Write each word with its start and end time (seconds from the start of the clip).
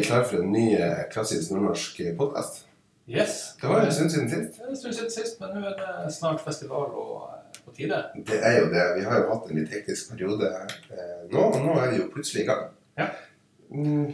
Endelig 0.00 0.12
klar 0.12 0.22
for 0.24 0.40
en 0.40 0.52
ny 0.52 0.76
eh, 0.80 1.00
klassisk 1.12 1.50
nordnorsk 1.52 1.98
podkast. 2.16 2.62
Yes. 3.06 3.56
Det 3.60 3.68
var 3.68 3.80
en 3.80 3.92
stund 3.92 4.10
siden 4.10 4.30
sist. 4.30 4.54
Det 4.56 4.64
er 4.64 4.70
en 4.70 4.76
stund 4.76 4.94
siden 4.94 5.10
sist, 5.10 5.40
men 5.40 5.50
nå 5.52 5.60
er 5.68 5.74
det 5.76 6.12
snart 6.14 6.40
festival 6.40 6.94
og 7.02 7.26
eh, 7.26 7.58
på 7.66 7.74
tide. 7.76 7.98
Det 8.30 8.38
er 8.40 8.54
jo 8.62 8.70
det. 8.72 8.86
Vi 8.96 9.04
har 9.04 9.20
jo 9.20 9.26
hatt 9.28 9.50
en 9.50 9.60
litt 9.60 9.74
hektisk 9.74 10.14
periode 10.14 10.48
eh, 10.48 11.26
nå, 11.28 11.42
og 11.42 11.58
nå 11.66 11.74
er 11.82 11.92
vi 11.92 12.00
jo 12.00 12.06
plutselig 12.14 12.46
i 12.46 12.48
gang. 12.48 12.64
Ja. 12.96 13.10
Mm, 13.68 14.06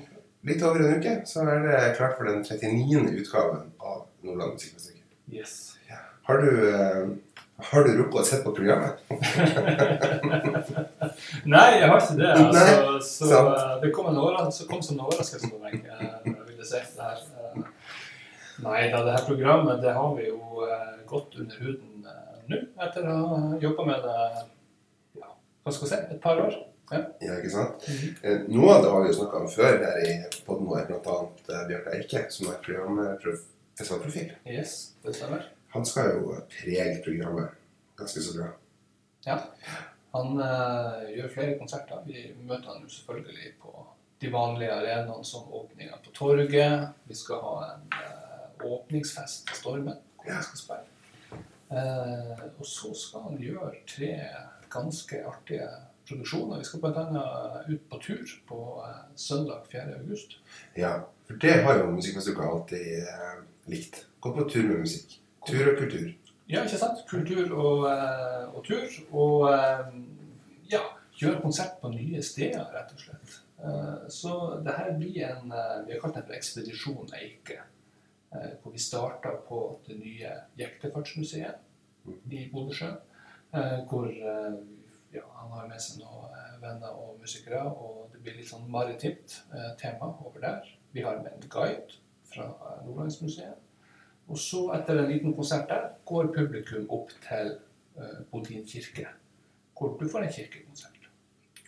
litt 0.51 0.66
over 0.66 0.83
en 0.83 0.98
uke 0.98 1.14
så 1.30 1.47
er 1.55 1.62
det 1.69 1.78
klart 2.00 2.19
for 2.19 2.33
den 2.33 2.42
39. 2.42 3.23
utgaven 3.23 3.70
av 3.78 4.03
Nordland 4.27 4.59
Musikkfestival. 4.59 5.06
Yes. 5.30 5.55
Har 6.27 6.42
du, 6.42 6.50
eh, 6.73 7.06
har 7.70 7.87
du 7.87 7.95
rukket 8.00 8.25
å 8.25 8.27
sett 8.33 8.42
på 8.42 8.56
programmet? 8.59 9.06
Nei, 11.45 11.69
jeg 11.80 11.88
har 11.91 12.01
ikke 12.02 12.19
det. 12.20 12.33
Altså, 12.47 12.98
så, 13.06 13.29
så 13.30 13.41
eh, 13.52 13.73
det 13.83 13.93
kom, 13.97 14.11
så 14.52 14.66
kom 14.70 14.83
som 14.83 14.97
en 14.98 15.05
overraskelse 15.06 15.51
på 15.52 15.61
meg. 15.62 15.80
vil 16.25 16.61
jeg 16.61 16.69
si 16.70 16.83
det 16.97 17.09
her. 17.09 17.25
Eh, 17.42 17.65
Nei 18.65 18.87
da, 18.89 19.02
det 19.05 19.12
her 19.19 19.27
programmet 19.27 19.83
det 19.84 19.92
har 19.92 20.15
vi 20.16 20.30
jo 20.30 20.62
eh, 20.65 20.95
gått 21.09 21.34
under 21.37 21.59
huden 21.61 22.06
eh, 22.09 22.39
nå, 22.48 22.61
etter 22.87 23.09
å 23.12 23.16
ha 23.33 23.41
jobba 23.61 23.84
med 23.91 24.06
det 24.06 24.15
ja, 25.20 25.29
hva 25.29 25.75
skal 25.75 25.91
jeg 25.91 25.92
si, 25.92 26.15
et 26.15 26.23
par 26.23 26.41
år. 26.41 26.56
Ja, 26.92 27.34
ikke 27.34 27.51
sant? 27.53 27.84
Eh, 28.22 28.47
Noe 28.48 28.77
av 28.77 28.84
det 28.84 28.92
har 28.94 29.05
vi 29.05 29.11
jo 29.11 29.19
snakka 29.19 29.42
om 29.42 29.50
før 29.50 29.77
her 29.83 30.00
i 30.06 30.14
poden 30.47 30.70
vår, 30.70 30.87
bl.a. 30.89 31.17
Bjarte 31.69 31.97
Eike, 31.98 32.22
som 32.33 32.48
er 32.53 32.61
programfestivalprofil. 32.64 34.33
Yes, 34.48 34.77
det 35.05 35.17
stemmer. 35.19 35.50
Han 35.75 35.84
skal 35.84 36.14
jo 36.14 36.39
prege 36.55 37.03
programmet 37.05 37.59
ganske 37.98 38.22
så 38.25 38.39
bra. 38.39 38.48
Ja. 39.27 39.41
Han 40.17 40.41
eh, 40.42 41.06
gjør 41.19 41.33
flere 41.34 41.59
konserter. 41.61 42.03
Vi 42.09 42.27
møter 42.42 42.72
han 42.72 42.83
jo 42.84 42.92
selvfølgelig 42.92 43.55
på 43.62 43.86
de 44.20 44.33
vanlige 44.33 44.72
arenaene 44.72 45.25
som 45.25 45.53
åpninga 45.53 46.00
på 46.05 46.12
torget. 46.17 46.89
Vi 47.05 47.14
skal 47.14 47.42
ha 47.45 47.56
en 47.70 47.89
eh, 48.00 48.67
åpningsfest 48.67 49.53
i 49.53 49.59
Stormen, 49.61 49.98
hvor 50.17 50.33
han 50.33 50.47
skal 50.47 50.62
spille. 50.62 50.92
Eh, 51.70 52.47
og 52.59 52.67
så 52.67 52.92
skal 52.94 53.28
han 53.28 53.42
gjøre 53.42 53.75
tre 53.91 54.12
ganske 54.72 55.20
artige 55.27 55.69
produksjoner. 56.09 56.59
Vi 56.59 56.64
skal 56.69 56.81
bl.a. 56.81 57.62
ut 57.69 57.89
på 57.91 58.00
tur 58.03 58.37
på 58.48 58.61
eh, 58.87 59.03
søndag 59.17 59.67
4. 59.72 59.98
august. 60.00 60.39
Ja, 60.77 61.00
for 61.27 61.34
det 61.42 61.62
har 61.67 61.81
jo 61.81 61.91
Musikkfestivalet 61.91 62.53
alltid 62.53 62.98
eh, 63.03 63.41
likt. 63.72 64.05
Gå 64.20 64.33
på 64.37 64.48
tur 64.50 64.69
med 64.69 64.84
musikk. 64.87 65.19
Tur 65.47 65.72
og 65.72 65.78
kultur. 65.78 66.14
Ja, 66.47 66.62
ikke 66.62 66.78
sant? 66.78 67.00
Kultur 67.11 67.50
og, 67.58 67.86
eh, 67.91 68.44
og 68.55 68.62
tur. 68.66 68.92
Og 69.19 69.48
eh, 69.50 69.89
ja, 70.70 70.83
gjøre 71.19 71.41
konsert 71.42 71.80
på 71.80 71.91
nye 71.91 72.22
steder, 72.22 72.69
rett 72.75 72.92
og 72.94 73.03
slett. 73.03 73.38
Eh, 73.58 74.05
Så 74.12 74.61
det 74.62 74.77
her 74.77 74.92
blir 74.98 75.25
en 75.27 75.50
Vi 75.86 75.92
har 75.92 76.00
kalt 76.00 76.14
det 76.14 76.27
for 76.28 76.36
Ekspedisjon 76.38 77.11
Eike. 77.19 77.58
Hvor 78.62 78.72
vi 78.72 78.78
starta 78.78 79.30
på 79.48 79.58
det 79.86 79.97
nye 79.98 80.30
Jektefartsmuseet 80.58 81.55
i 82.30 82.48
Bodøsjø. 82.53 82.91
Hvor 83.88 84.08
ja, 85.14 85.22
han 85.38 85.53
har 85.55 85.69
med 85.70 85.81
seg 85.81 86.03
noen 86.03 86.34
venner 86.60 86.91
og 86.91 87.16
musikere, 87.20 87.62
og 87.64 88.10
det 88.12 88.20
blir 88.22 88.36
litt 88.36 88.50
sånn 88.50 88.69
maritimt 88.69 89.38
tema 89.81 90.10
over 90.10 90.42
der. 90.42 90.69
Vi 90.92 91.06
har 91.06 91.22
med 91.22 91.33
en 91.33 91.48
guide 91.48 91.97
fra 92.28 92.50
Nordlandsmuseet. 92.84 93.66
Og 94.26 94.38
så, 94.42 94.64
etter 94.75 94.98
en 94.98 95.10
liten 95.10 95.34
konsert 95.37 95.69
der, 95.70 95.88
går 96.09 96.32
publikum 96.34 96.87
opp 96.91 97.12
til 97.28 97.53
uh, 97.98 98.20
Bodin 98.31 98.66
kirke, 98.66 99.06
hvor 99.78 99.94
du 100.00 100.09
får 100.10 100.26
en 100.26 100.32
kirkekonsert. 100.34 100.92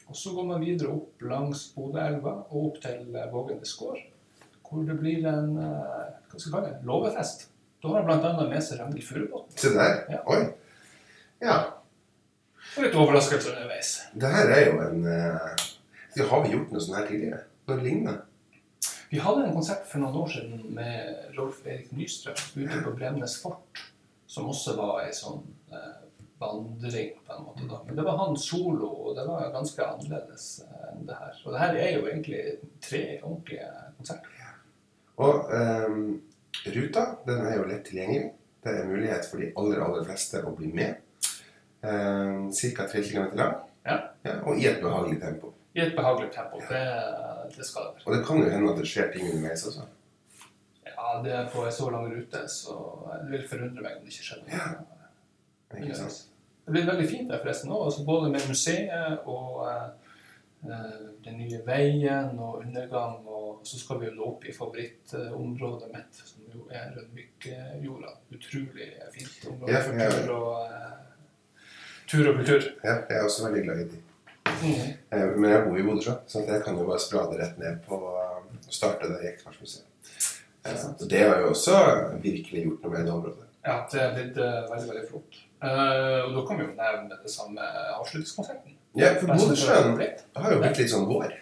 Og 0.09 0.17
så 0.17 0.33
går 0.35 0.47
man 0.49 0.65
videre 0.65 0.91
opp 0.95 1.23
langs 1.23 1.69
Bodøelva 1.77 2.35
og 2.49 2.71
opp 2.71 2.81
til 2.83 3.05
uh, 3.15 3.29
Vågenes 3.33 3.75
gård, 3.79 4.01
hvor 4.69 4.83
det 4.89 4.99
blir 4.99 5.27
en 5.31 5.55
uh, 5.55 6.09
hva 6.29 6.41
skal 6.41 6.55
kalle 6.57 6.73
det, 6.73 6.87
låvefest. 6.89 7.49
Da 7.83 7.93
har 7.93 8.03
han 8.03 8.23
bl.a. 8.23 8.47
med 8.51 8.63
seg 8.65 8.81
Ragnhild 8.81 9.07
Furubotn. 9.07 9.55
Se 9.57 9.71
der. 9.75 10.01
Ja. 10.11 10.23
Oi. 10.27 10.41
Ja. 11.45 11.59
Og 12.75 12.85
litt 12.85 12.97
overraskelse 12.99 13.53
underveis. 13.55 13.93
Det 14.19 14.33
her 14.35 14.51
er 14.57 14.65
jo 14.67 14.81
en 14.83 15.07
uh, 15.07 15.69
Har 16.19 16.43
vi 16.43 16.57
gjort 16.57 16.75
noe 16.75 16.83
sånt 16.83 16.99
her 16.99 17.07
tidligere? 17.07 17.45
Noe 17.71 17.79
lignende? 17.85 18.17
Vi 19.11 19.19
hadde 19.19 19.47
en 19.47 19.55
konsert 19.57 19.87
for 19.89 20.03
noen 20.03 20.17
år 20.21 20.33
siden 20.35 20.65
med 20.77 21.31
Rolf 21.37 21.63
Erik 21.67 21.93
Nystrøm 21.97 22.37
ute 22.61 22.81
på 22.85 22.93
Bremnes 22.99 23.39
fort, 23.41 23.81
som 24.29 24.51
også 24.53 24.75
var 24.77 24.99
ei 25.07 25.15
sånn 25.17 25.41
eh, 25.73 26.03
vandring 26.39 27.15
på 27.25 27.37
en 27.37 27.47
måte. 27.47 27.69
da. 27.71 27.81
Men 27.87 27.97
det 27.97 28.05
var 28.05 28.19
han 28.21 28.37
solo, 28.37 28.91
og 29.09 29.17
det 29.17 29.25
var 29.29 29.49
ganske 29.55 29.87
annerledes 29.87 30.49
eh, 30.67 30.91
enn 30.93 31.09
det 31.09 31.17
her. 31.23 31.39
Og 31.45 31.55
det 31.55 31.63
her 31.63 31.79
er 31.87 31.95
jo 31.95 32.05
egentlig 32.11 32.43
tre 32.85 33.03
ordentlige 33.23 33.71
konserter. 33.97 34.35
Og 35.19 35.49
um, 35.51 36.03
ruta 36.77 37.05
den 37.27 37.41
er 37.47 37.57
jo 37.57 37.65
lett 37.67 37.89
tilgjengelig. 37.89 38.29
Det 38.63 38.75
er 38.75 38.91
mulighet 38.91 39.27
for 39.31 39.43
de 39.43 39.49
aller, 39.59 39.81
aller 39.83 40.05
fleste 40.07 40.45
å 40.47 40.53
bli 40.55 40.69
med. 40.75 41.01
Um, 41.81 42.53
Ca. 42.53 42.87
3 42.93 43.03
km 43.09 43.33
lang. 43.39 43.57
Ja. 43.89 43.97
og 44.45 44.59
i 44.61 44.67
et 44.69 44.83
behagelig 44.83 45.17
tempo. 45.23 45.55
I 45.73 45.81
et 45.87 45.95
behagelig 45.97 46.29
tempo. 46.35 46.61
Det, 46.69 46.83
det 47.57 47.67
skal 47.67 47.89
det 47.89 47.95
være. 47.95 48.07
Og 48.07 48.17
det 48.17 48.27
kan 48.27 48.43
jo 48.43 48.51
hende 48.55 48.73
at 48.73 48.81
det 48.83 48.89
skjer 48.91 49.13
ting 49.13 49.31
underveis 49.33 49.67
også. 49.71 49.87
Ja, 50.89 51.11
det 51.25 51.33
er 51.35 51.51
på 51.53 51.65
en 51.65 51.73
så 51.73 51.91
lang 51.95 52.09
rute, 52.13 52.43
så 52.51 52.75
det 53.23 53.31
vil 53.31 53.49
forundre 53.49 53.85
meg 53.85 53.99
om 53.99 54.05
det 54.05 54.15
ikke 54.15 54.29
skjer 54.31 54.43
noe. 54.43 54.59
Ja. 54.59 55.79
Ikke 55.79 55.97
sant? 56.01 56.19
Det 56.65 56.75
blir 56.75 56.89
veldig 56.89 57.09
fint 57.09 57.31
der 57.31 57.41
forresten 57.41 57.73
òg, 57.73 57.87
altså 57.89 58.05
både 58.05 58.31
med 58.33 58.49
museet 58.49 59.23
og 59.25 59.63
eh, 59.65 59.87
den 61.25 61.39
nye 61.41 61.61
veien 61.67 62.39
og 62.39 62.59
undergang. 62.59 63.23
Og 63.27 63.61
så 63.65 63.79
skal 63.81 64.01
vi 64.01 64.09
jo 64.09 64.17
nå 64.19 64.27
opp 64.33 64.45
i 64.45 64.55
favorittområdet 64.55 65.89
mitt, 65.95 66.21
som 66.29 66.45
jo 66.53 66.67
er 66.71 66.91
Rønvikjorda. 66.97 68.13
Utrolig 68.35 68.91
fint 69.15 69.49
område 69.51 69.73
Ja, 69.73 69.81
for 69.87 69.97
tur 69.99 70.35
og, 70.35 70.75
uh, 70.75 71.65
tur 72.11 72.29
og 72.31 72.39
kultur. 72.43 72.69
Ja, 72.85 72.95
jeg 73.09 73.17
er 73.17 73.25
også 73.25 73.49
veldig 73.49 73.65
glad 73.65 73.83
i 73.85 73.89
de. 73.95 74.03
Mm. 74.59 74.95
Eh, 75.11 75.27
Men 75.37 75.51
jeg 75.51 75.65
bor 75.67 75.79
i 75.79 75.87
Bodø, 75.87 76.15
så 76.27 76.43
jeg 76.47 76.63
kan 76.65 76.79
jo 76.79 76.87
bare 76.89 77.03
sprade 77.03 77.39
rett 77.39 77.59
ned 77.61 77.83
på 77.89 77.99
eh, 78.13 78.39
og 78.69 78.75
starte 78.75 79.09
det 79.09 79.21
i 79.25 79.35
Ikke 79.35 80.79
sant? 80.79 81.05
Det 81.11 81.21
har 81.23 81.41
jo 81.41 81.53
også 81.53 81.77
virkelig 82.23 82.65
gjort 82.65 82.83
noe 82.85 82.93
med 82.93 83.07
det 83.07 83.13
området. 83.13 83.47
Ja, 83.65 83.77
det 83.93 84.01
er 84.03 84.15
blitt 84.17 84.41
eh, 84.43 84.59
veldig, 84.71 84.89
veldig 84.93 85.07
flott. 85.11 85.39
Eh, 85.63 86.21
og 86.27 86.35
da 86.37 86.45
kan 86.49 86.59
vi 86.59 86.67
jo 86.67 86.75
nevne 86.77 87.21
det 87.23 87.33
samme 87.33 87.69
avslutningskonserten. 87.99 88.75
Ja, 88.99 89.13
for 89.21 89.33
Bodøsjøen 89.35 89.99
har 90.43 90.53
jo 90.55 90.61
blitt 90.63 90.81
litt 90.83 90.93
sånn 90.93 91.07
vår. 91.09 91.35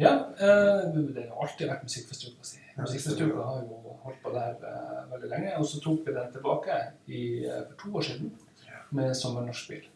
Ja, 0.00 0.12
eh, 0.36 0.86
det 1.16 1.26
har 1.30 1.42
alltid 1.46 1.70
vært 1.70 1.84
musikkfestuka. 1.86 2.44
Si. 2.44 2.60
Musikkfestuka 2.76 3.44
har 3.48 3.62
jo 3.64 3.96
holdt 4.04 4.22
på 4.24 4.32
der 4.34 4.56
eh, 4.60 5.02
veldig 5.12 5.30
lenge. 5.32 5.54
Og 5.60 5.68
så 5.70 5.80
tok 5.84 6.02
vi 6.06 6.16
den 6.16 6.32
tilbake 6.34 6.80
i, 7.08 7.22
eh, 7.48 7.62
for 7.70 7.76
to 7.82 7.92
år 8.00 8.08
siden 8.10 8.32
med 8.96 9.14
Sommernorskbil. 9.16 9.86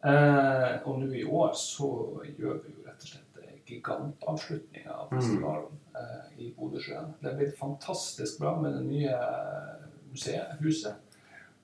Eh, 0.00 0.70
og 0.88 1.02
nå 1.02 1.10
i 1.12 1.26
år 1.28 1.52
så 1.58 1.90
gjør 2.38 2.62
vi 2.64 2.72
jo 2.72 2.86
rett 2.86 3.02
og 3.04 3.08
slett 3.10 3.30
gigantavslutninga 3.30 3.50
gigantavslutning 3.70 4.88
av 4.90 5.10
festivalen 5.12 5.78
eh, 5.94 6.42
i 6.44 6.50
Bodøsjøen. 6.56 7.14
Det 7.20 7.30
er 7.30 7.38
blitt 7.38 7.58
fantastisk 7.58 8.40
bra 8.42 8.56
med 8.60 8.74
det 8.78 8.84
nye 8.88 9.14
eh, 9.14 9.86
museet, 10.10 10.56
huset. 10.64 11.16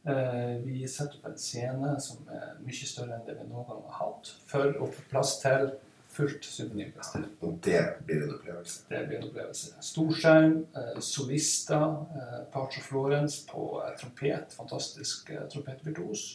Eh, 0.06 0.60
vi 0.62 0.84
setter 0.86 1.18
opp 1.18 1.30
en 1.32 1.40
scene 1.40 1.94
som 2.02 2.28
er 2.30 2.54
mye 2.62 2.90
større 2.92 3.16
enn 3.16 3.26
det 3.26 3.38
vi 3.40 3.48
noen 3.48 3.66
gang 3.68 3.82
har 3.88 3.98
hatt, 4.02 4.32
for 4.50 4.78
å 4.78 4.90
få 4.92 5.06
plass 5.10 5.36
til 5.42 5.70
fullt 6.16 6.44
symfoniorkester. 6.48 7.26
Og 7.44 7.58
det 7.64 7.80
blir 8.06 8.24
en 8.24 8.34
opplevelse. 8.34 8.82
Det 8.90 9.02
blir 9.08 9.18
en 9.18 9.28
opplevelse. 9.28 9.74
Storskjerm, 9.84 10.56
eh, 10.76 11.00
solister, 11.00 11.86
eh, 12.16 12.42
Parts 12.52 12.78
of 12.80 12.88
Florence 12.88 13.46
på 13.50 13.66
eh, 13.84 13.92
trompet. 14.00 14.56
Fantastisk 14.56 15.30
eh, 15.30 15.44
trompetvirtuos. 15.52 16.26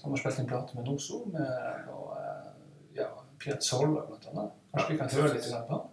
Som 0.00 0.10
har 0.10 0.22
spilt 0.22 0.40
en 0.40 0.50
plate 0.50 0.76
med 0.78 0.88
Noso, 0.88 1.24
med 1.32 1.88
og, 1.92 2.16
eh, 2.18 2.52
ja, 3.00 3.08
Piazzolla 3.38 4.06
blant 4.08 4.28
annet. 4.32 4.60
Kanskje 4.74 4.92
vi 4.92 4.98
kan 4.98 5.16
høre 5.18 5.34
litt 5.34 5.50
på 5.50 5.74
han? 5.76 5.88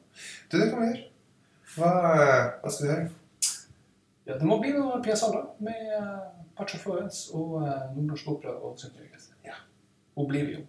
Du, 0.51 0.57
det 0.57 0.69
kan 0.69 0.81
vi 0.81 0.91
gjøre. 0.91 1.07
Hva, 1.75 1.91
hva 2.61 2.71
skal 2.71 2.87
vi 2.87 2.93
høre? 2.93 3.09
Ja, 4.27 4.37
det 4.37 4.47
må 4.47 4.59
bli 4.61 4.71
noe 4.75 5.01
Piazzolla 5.03 5.45
med 5.63 5.95
eh, 5.97 6.27
Parts 6.57 6.75
of 6.77 6.83
Florence 6.85 7.31
og 7.35 7.61
eh, 7.63 7.89
Nordnorsk 7.95 8.29
Opera 8.31 8.53
og 8.59 8.79
Symfoniorkester. 8.79 9.35
Ja. 9.47 9.57
Oblivion. 10.19 10.67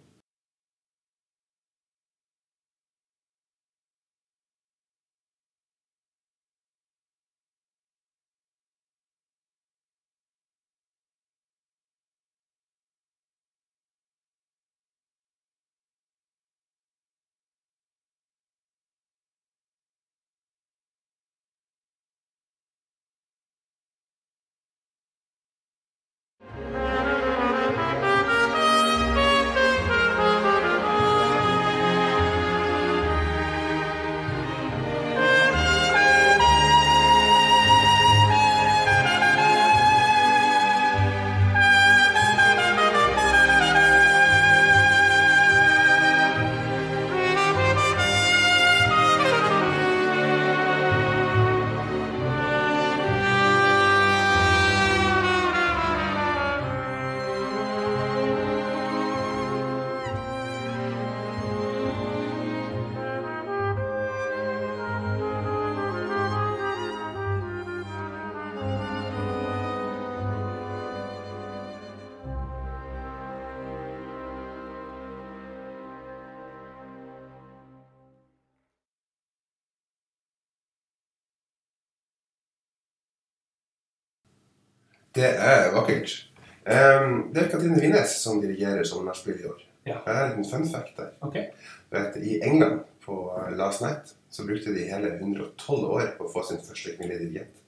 Det 85.15 85.29
er 85.29 85.71
vakkert. 85.75 86.15
Um, 86.63 87.33
det 87.33 87.43
er 87.43 87.49
Katrine 87.51 87.81
Winnes 87.81 88.15
som 88.23 88.39
dirigerer 88.41 88.83
som 88.87 89.05
nachspiel 89.05 89.41
i 89.43 89.45
år. 89.51 89.61
Ja. 89.85 89.99
Jeg 90.05 90.15
har 90.15 90.31
en 90.31 90.45
fun 90.47 90.65
fact 90.71 90.97
der. 90.97 91.11
Okay. 91.21 91.51
Vet, 91.91 92.15
I 92.23 92.39
England, 92.41 92.79
på 93.05 93.39
Last 93.57 93.81
Night, 93.81 94.15
så 94.31 94.45
brukte 94.45 94.73
de 94.75 94.85
hele 94.87 95.07
112 95.15 95.85
år 95.91 96.13
på 96.17 96.27
å 96.27 96.31
få 96.31 96.43
sin 96.47 96.61
første 96.63 96.95
kvinnelige 96.95 97.19
dirigent. 97.19 97.59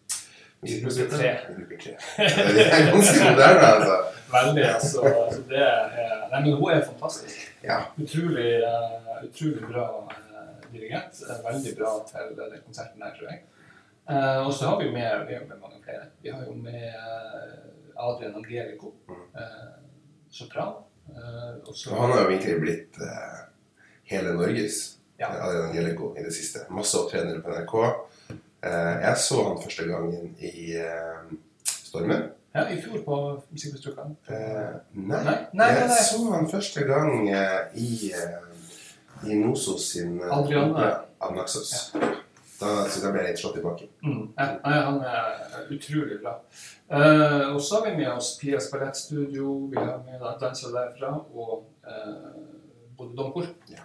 Vi 0.66 0.78
bruker 0.84 1.10
tre. 1.12 1.32
Det 2.56 2.66
er 2.66 2.88
ganske 2.90 3.18
moderne, 3.30 3.66
altså. 3.68 3.98
Veldig, 4.32 4.64
altså. 4.70 5.02
altså 5.02 5.42
det 5.50 5.60
er, 5.62 5.90
nei, 6.32 6.40
men 6.40 6.54
hun 6.54 6.72
er 6.72 6.86
fantastisk. 6.88 7.44
Ja. 7.64 7.82
Utrolig, 8.02 8.48
uh, 8.64 9.20
utrolig 9.28 9.68
bra 9.68 9.86
uh, 10.08 10.72
dirigent. 10.72 11.20
Eh, 11.22 11.44
Veldig 11.50 11.76
bra 11.78 11.92
til 12.10 12.32
den 12.40 12.64
konserten 12.66 13.04
der, 13.04 13.14
tror 13.20 13.30
jeg. 13.30 13.44
Eh, 14.10 14.48
og 14.48 14.54
så 14.54 14.66
har 14.66 14.80
vi 14.80 14.86
jo 14.86 14.92
med, 14.92 15.26
vi 15.28 15.34
med 15.34 15.58
mange 15.62 15.84
flere. 15.84 16.06
Vi 16.22 16.30
har 16.30 16.46
jo 16.46 16.54
med 16.54 16.88
eh, 16.88 17.98
Adrian 17.98 18.36
Angelico, 18.36 18.94
eh, 19.10 19.72
sopran. 20.32 20.74
Uh, 21.06 21.70
og 21.70 21.76
så 21.78 21.94
han 21.94 22.12
har 22.12 22.24
jo 22.24 22.30
egentlig 22.32 22.56
blitt 22.60 22.96
hele 24.10 24.32
Norges 24.34 24.98
Ja. 25.20 25.28
Adrian 25.30 25.68
Angelico 25.70 26.16
i 26.18 26.24
det 26.24 26.34
siste. 26.34 26.64
Masse 26.70 26.98
opptredener 26.98 27.44
på 27.46 27.54
NRK. 27.54 27.76
Jeg 29.06 29.18
så 29.22 29.44
han 29.48 29.62
første 29.62 29.86
gangen 29.86 30.34
i 30.40 30.74
Stormen. 31.64 32.32
ja, 32.56 32.66
I 32.74 32.82
fjor 32.82 33.06
på 33.06 33.20
Musikkfestivalen. 33.52 34.18
Nei. 34.28 35.14
Nei, 35.22 35.38
nei. 35.54 35.70
Jeg 35.70 36.02
så 36.10 36.26
han 36.34 36.50
første 36.50 36.84
gang 36.90 37.30
i, 37.76 38.12
i 39.30 39.40
Nosos 39.46 39.92
sin 39.92 40.18
Adrian 40.26 40.74
Anaxos. 41.22 41.94
Ja. 41.94 42.16
Da 42.60 42.72
syns 42.88 43.04
jeg 43.04 43.14
ble 43.14 43.24
litt 43.26 43.40
slått 43.42 43.60
i 43.60 43.64
bakken. 43.64 43.90
Mm. 44.06 44.26
Ja, 44.38 44.82
han 44.88 45.00
er 45.04 45.72
utrolig 45.76 46.20
bra. 46.22 46.38
Eh, 46.88 47.48
og 47.52 47.60
så 47.62 47.80
har 47.80 47.90
vi 47.90 47.96
med 47.98 48.12
oss 48.14 48.36
Pias 48.40 48.70
Ballettstudio, 48.72 49.56
vi 49.72 49.80
har 49.80 49.98
med 50.06 50.22
da 50.24 50.36
dansere 50.40 50.72
derfra, 50.78 51.12
og 51.36 51.66
uh, 51.84 52.46
både 52.98 53.18
domkor. 53.18 53.50
Ja. 53.72 53.84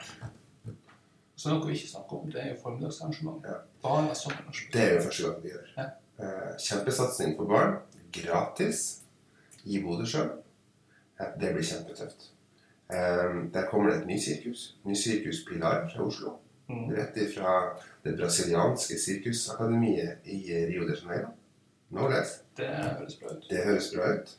Så 1.40 1.48
noe 1.50 1.64
vi 1.66 1.78
ikke 1.78 1.88
snakker 1.88 2.20
om, 2.20 2.30
det 2.30 2.42
er 2.42 2.50
jo 2.52 2.60
formiddagsarrangement. 2.62 3.46
Ja. 3.48 3.62
Bare 3.82 4.14
sommerarrangement. 4.14 4.74
Det 4.74 4.84
er 4.84 4.94
jo 4.94 5.02
første 5.08 5.26
gang 5.26 5.42
vi 5.42 5.54
gjør. 5.54 5.70
Ja. 5.78 5.88
Eh, 6.20 6.50
kjempesatsing 6.60 7.36
for 7.38 7.48
barn. 7.48 7.78
Gratis 8.12 8.82
i 9.64 9.80
Bodø 9.82 10.04
Eh, 11.20 11.26
det 11.40 11.54
blir 11.54 11.64
kjempetøft. 11.64 12.30
Eh, 12.92 13.32
der 13.54 13.66
kommer 13.70 13.90
det 13.90 14.00
et 14.00 14.06
nysirkus. 14.06 14.76
Nysirkus 14.84 15.44
Pilar 15.48 15.90
fra 15.94 16.04
Oslo. 16.04 16.36
Mm. 16.70 16.90
Rett 16.94 17.16
ifra 17.16 17.52
det 18.04 18.12
brasilianske 18.18 18.94
sirkusakademiet 18.98 20.26
i 20.30 20.38
Rio 20.68 20.84
de 20.88 20.94
Janeiro. 21.02 21.32
No 21.90 22.08
less. 22.08 22.36
Det 22.56 22.68
høres 22.68 23.16
bra 23.18 23.32
ut. 23.34 23.46
Det 23.50 23.64
høres 23.64 23.88
bra 23.94 24.12
ut. 24.14 24.34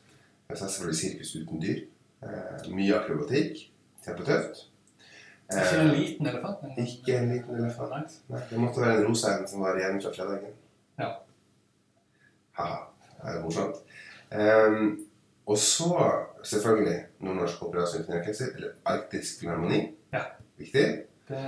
Jeg 0.48 0.56
det 0.58 0.68
selvfølgelig 0.68 0.98
sirkus 1.00 1.34
uten 1.36 1.60
dyr. 1.62 1.82
Eh, 2.22 2.70
mye 2.72 2.94
akrobatikk. 2.96 3.66
Kjempetøft. 4.04 4.62
Ikke 5.52 5.80
en 5.82 5.90
liten 5.92 6.26
elefant? 6.26 6.62
men- 6.62 6.86
ikke 6.86 7.16
en 7.18 7.28
liten 7.34 7.54
elefant. 7.60 8.16
Nei. 8.32 8.40
Det 8.50 8.60
måtte 8.60 8.80
være 8.80 8.98
en 9.02 9.06
rosa 9.10 9.34
en 9.38 9.48
som 9.48 9.60
var 9.60 9.76
igjen 9.76 10.00
fra 10.02 10.12
fredagen. 10.16 10.54
Ja. 10.98 11.10
Haha. 12.52 12.78
Det 13.22 13.36
er 13.36 13.42
morsomt. 13.42 13.76
Ehm, 14.32 15.06
og 15.46 15.58
så 15.58 16.10
selvfølgelig 16.44 17.04
Nordnorsk 17.20 17.62
operasjon 17.62 18.02
Symfoniorkester, 18.02 18.46
eller 18.56 18.72
Arktisk 18.84 19.40
Filharmoni. 19.40 19.94
Ja. 20.12 20.22
Viktig. 20.58 21.02
Det 21.28 21.42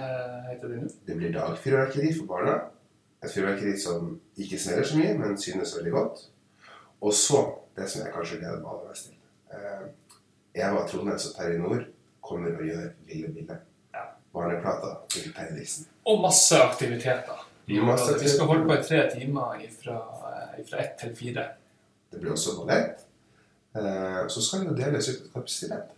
heter 0.50 0.69
det 0.69 0.82
nå. 0.82 0.88
Det 1.06 1.17
blir 1.19 1.32
dagfyrverkeri 1.35 2.12
for 2.19 2.31
barna. 2.31 2.55
Et 3.25 3.32
fyrverkeri 3.32 3.75
som 3.81 4.15
ikke 4.37 4.59
smeller 4.61 4.87
så 4.87 4.99
mye, 4.99 5.15
men 5.19 5.38
synes 5.41 5.76
veldig 5.79 5.93
godt. 5.93 6.25
Og 7.00 7.15
så, 7.15 7.41
det 7.76 7.88
som 7.91 8.05
jeg 8.05 8.12
kanskje 8.15 8.41
gleder 8.41 8.61
meg 8.62 8.71
aller 8.73 8.91
mest 8.91 9.11
til 9.11 9.17
eh, 9.56 9.87
Eva 10.65 10.85
Trondheim 10.88 11.17
og 11.19 11.35
Terje 11.37 11.59
Nord 11.59 11.88
kommer 12.25 12.55
og 12.59 12.69
gjør 12.69 12.85
Lille 13.09 13.32
Bille. 13.35 13.59
Ja. 13.94 14.05
Barneplata 14.35 14.93
til 15.12 15.32
Terje 15.35 15.59
Dixon. 15.59 15.88
Og 16.05 16.21
masse 16.23 16.61
aktiviteter. 16.62 17.43
Masse 17.85 18.21
Vi 18.21 18.29
skal 18.29 18.47
holde 18.47 18.69
på 18.69 18.76
i 18.76 18.85
tre 18.85 19.03
timer 19.15 19.67
fra, 19.81 19.99
fra 20.69 20.81
ett 20.85 20.97
til 21.00 21.17
fire. 21.17 21.49
Det 22.12 22.21
blir 22.21 22.32
også 22.32 22.59
ballett. 22.61 23.06
Eh, 23.76 24.23
så 24.29 24.43
skal 24.43 24.61
det 24.65 24.71
jo 24.71 24.76
deles 24.79 25.09
ut 25.09 25.25
et 25.25 25.32
korpsstipend. 25.32 25.94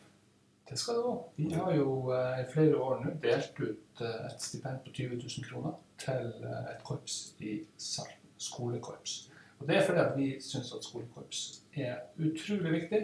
Det 0.71 0.79
skal 0.79 0.95
du 0.95 1.03
òg. 1.07 1.19
Vi 1.37 1.51
har 1.55 1.75
jo 1.75 2.13
eh, 2.13 2.41
i 2.43 2.47
flere 2.53 2.79
år 2.83 3.05
nå 3.05 3.13
delt 3.23 3.61
ut 3.61 4.01
eh, 4.03 4.25
et 4.27 4.43
stipend 4.43 4.81
på 4.87 4.95
20 4.95 5.21
000 5.21 5.47
kroner 5.47 5.77
til 6.03 6.33
eh, 6.43 6.73
et 6.73 6.83
korps 6.85 7.19
i 7.39 7.61
Salten. 7.79 8.23
Skolekorps. 8.39 9.31
Og 9.59 9.69
Det 9.69 9.77
er 9.77 9.87
fordi 9.87 10.01
at 10.01 10.17
vi 10.17 10.27
syns 10.41 10.73
at 10.77 10.85
skolekorps 10.85 11.63
er 11.77 11.95
utrolig 12.19 12.73
viktig. 12.73 12.99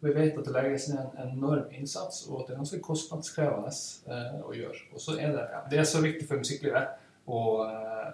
Og 0.00 0.08
vi 0.08 0.14
vet 0.14 0.38
at 0.38 0.46
det 0.46 0.54
legges 0.54 0.86
ned 0.88 1.18
en 1.18 1.34
enorm 1.34 1.66
innsats, 1.76 2.22
og 2.28 2.40
at 2.40 2.46
det 2.46 2.54
er 2.54 2.60
ganske 2.62 2.80
kostnadskrevende 2.80 3.72
å 4.48 4.54
gjøre. 4.56 4.80
Og 4.94 5.02
så 5.04 5.18
er 5.20 5.34
det, 5.34 5.42
ja, 5.52 5.60
det 5.70 5.82
er 5.82 5.84
så 5.90 6.00
viktig 6.00 6.28
for 6.28 6.40
musikklivet 6.40 6.88
å, 7.26 7.40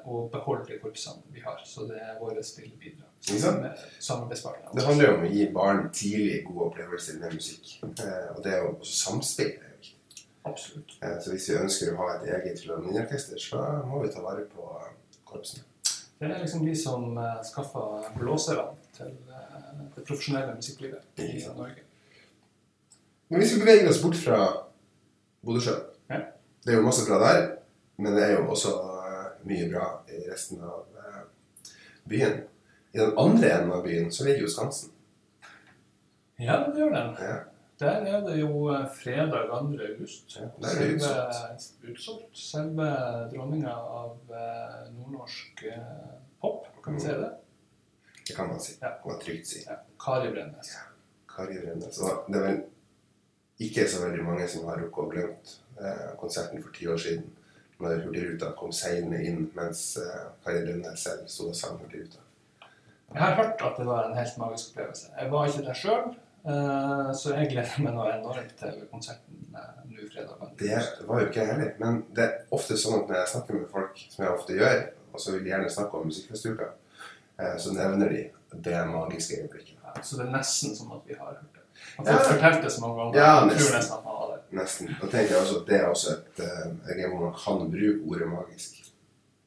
og 0.04 0.30
beholde 0.32 0.78
korpsene 0.82 1.22
vi 1.34 1.42
har. 1.44 1.60
Så 1.64 1.86
det 1.90 2.00
er 2.02 2.18
vårt 2.20 2.38
lille 2.58 2.76
bidrag. 2.80 3.10
Det 3.26 4.84
handler 4.86 5.08
jo 5.08 5.14
om 5.16 5.24
å 5.26 5.30
gi 5.32 5.46
barn 5.54 5.86
tidlig 5.94 6.42
gode 6.46 6.68
opplevelser 6.70 7.20
med 7.22 7.34
musikk. 7.38 7.76
Eh, 7.82 8.28
og 8.34 8.42
det 8.44 8.52
er 8.52 8.60
jo 8.64 8.74
også 8.74 8.98
samspill. 9.04 9.54
er 9.56 9.72
viktig. 9.78 10.26
Absolutt. 10.46 10.98
Eh, 11.02 11.16
så 11.22 11.32
hvis 11.32 11.48
vi 11.50 11.56
ønsker 11.62 11.94
å 11.94 12.02
ha 12.02 12.10
et 12.16 12.28
eget 12.34 12.60
filharmoniorkester, 12.62 13.40
så 13.40 13.64
må 13.88 14.02
vi 14.04 14.12
ta 14.14 14.22
vare 14.24 14.46
på 14.52 14.68
eh, 14.82 14.92
korpsene. 15.24 15.64
Det 16.16 16.30
er 16.30 16.38
liksom 16.40 16.62
de 16.64 16.72
som 16.80 17.18
skaffer 17.44 18.06
blåserne 18.16 18.70
til 18.96 19.10
eh, 19.28 19.56
det 19.96 20.04
profesjonelle 20.06 20.54
musikklivet 20.56 21.20
i 21.20 21.42
Norge. 21.56 21.82
Men 23.28 23.42
hvis 23.42 23.56
vi 23.56 23.60
beveger 23.64 23.90
oss 23.90 24.02
bort 24.02 24.16
fra 24.16 24.38
Bodøsjø 25.46 25.74
Ja. 26.10 26.20
Det 26.64 26.72
er 26.72 26.78
jo 26.78 26.86
masse 26.86 27.04
bra 27.06 27.18
der, 27.22 27.44
men 27.98 28.14
det 28.16 28.22
er 28.24 28.32
jo 28.36 28.46
også 28.50 28.72
eh, 28.74 28.95
mye 29.46 29.68
bra 29.70 29.86
i 30.10 30.20
resten 30.30 30.62
av 30.66 30.86
eh, 31.00 31.22
byen. 32.10 32.40
I 32.92 32.98
den 32.98 33.12
andre 33.18 33.50
enden 33.50 33.72
av 33.76 33.82
byen 33.84 34.10
så 34.12 34.24
ligger 34.24 34.46
jo 34.46 34.52
Skansen. 34.52 34.92
Ja, 36.36 36.58
det 36.68 36.80
gjør 36.80 36.92
den. 36.94 37.14
Ja. 37.20 37.36
Der 37.80 38.06
er 38.08 38.20
det 38.24 38.38
jo 38.40 38.68
eh, 38.72 38.86
fredag 38.96 39.48
2. 39.50 39.56
august. 39.88 40.36
Ja, 40.36 40.46
der 40.62 40.68
er 40.68 40.92
det 40.92 41.02
Selve- 41.04 41.90
utsolgt. 41.92 42.30
Selve 42.38 42.86
dronninga 43.32 43.74
av 43.74 44.32
eh, 44.32 44.78
nordnorsk 44.96 45.64
eh, 45.72 46.14
pop, 46.40 46.66
kan 46.84 46.94
vi 46.96 47.00
si 47.04 47.08
det? 47.20 47.32
Det 48.28 48.36
kan 48.36 48.48
man 48.48 48.60
si. 48.60 48.78
Ja. 48.80 48.94
Man 49.04 49.20
trygt 49.22 49.46
si. 49.46 49.60
Ja. 49.66 49.76
Kari 50.00 50.30
Bremnes. 50.32 50.72
Kari 51.36 51.60
Bremnes. 51.62 52.00
Og 52.00 52.24
det 52.32 52.40
er 52.40 52.46
vel 52.48 52.62
ikke 53.68 53.84
så 53.88 54.02
veldig 54.06 54.24
mange 54.24 54.48
som 54.48 54.66
har 54.68 54.80
rukket 54.80 55.04
å 55.04 55.10
glemt 55.12 55.52
eh, 55.80 56.08
konserten 56.20 56.64
for 56.64 56.72
ti 56.76 56.88
år 56.92 57.00
siden. 57.00 57.28
Når 57.78 58.04
Hurtigruta 58.06 58.52
kom 58.56 58.70
seilende 58.72 59.18
inn 59.28 59.50
mens 59.56 59.96
eh, 60.00 60.28
Kari 60.44 60.62
Bremnes 60.64 61.02
selv 61.04 61.26
sto 61.28 61.50
og 61.50 61.56
sang 61.58 61.76
Hurtigruta. 61.82 62.22
Jeg 63.12 63.22
har 63.22 63.34
hørt 63.36 63.60
at 63.62 63.76
det 63.78 63.86
var 63.86 64.06
en 64.08 64.16
helt 64.16 64.38
magisk 64.40 64.70
opplevelse. 64.72 65.10
Jeg 65.20 65.30
var 65.32 65.46
ikke 65.50 65.64
der 65.66 65.76
sjøl, 65.78 66.06
så 67.16 67.34
jeg 67.36 67.50
gleder 67.52 67.82
meg 67.84 67.94
nå 67.94 68.06
enormt 68.10 68.54
til 68.60 68.80
konserten 68.90 69.36
eh, 69.54 69.76
nå 69.92 70.08
fredag. 70.12 70.48
Det 70.58 71.06
var 71.08 71.20
jo 71.20 71.26
ikke 71.28 71.40
jeg 71.44 71.52
heller. 71.52 71.70
Men 71.82 72.00
det 72.16 72.24
er 72.24 72.34
ofte 72.56 72.76
sånn 72.80 73.02
at 73.02 73.08
når 73.12 73.20
jeg 73.20 73.30
snakker 73.34 73.58
med 73.60 73.68
folk, 73.72 74.02
som 74.10 74.24
jeg 74.24 74.32
ofte 74.32 74.56
gjør, 74.58 74.82
og 75.12 75.22
så 75.22 75.32
vil 75.36 75.44
de 75.46 75.52
gjerne 75.52 75.70
snakke 75.76 76.00
om 76.00 76.08
Musikkfestuka, 76.10 76.70
eh, 77.38 77.54
så 77.62 77.76
nevner 77.76 78.12
de 78.16 78.24
det 78.66 78.82
magiske 78.90 79.42
øyeblikket. 79.42 79.76
Ja, 79.84 79.94
så 80.02 80.18
det 80.18 80.26
er 80.26 80.34
nesten 80.36 80.74
som 80.76 80.92
at 80.96 81.06
vi 81.08 81.14
har 81.20 81.30
hørt 81.34 81.52
det. 81.54 81.62
Man 81.98 82.06
Ja. 82.08 82.12
får 82.18 82.30
fortalt 82.32 82.62
det 82.64 82.72
så 82.72 82.80
mange 82.80 82.96
ganger. 83.00 83.18
Ja, 83.20 83.44
nesten. 83.44 83.92
Nesten. 84.56 84.90
Da 85.00 85.08
tenker 85.12 85.34
jeg 85.34 85.42
også 85.42 85.60
at 85.60 85.70
det 85.70 85.78
er 85.80 85.86
også 85.88 86.14
et 86.16 86.44
uh, 86.44 87.02
hvor 87.10 87.24
man 87.24 87.34
kan 87.44 87.70
bruke 87.72 88.10
ordet 88.10 88.28
magisk. 88.32 88.82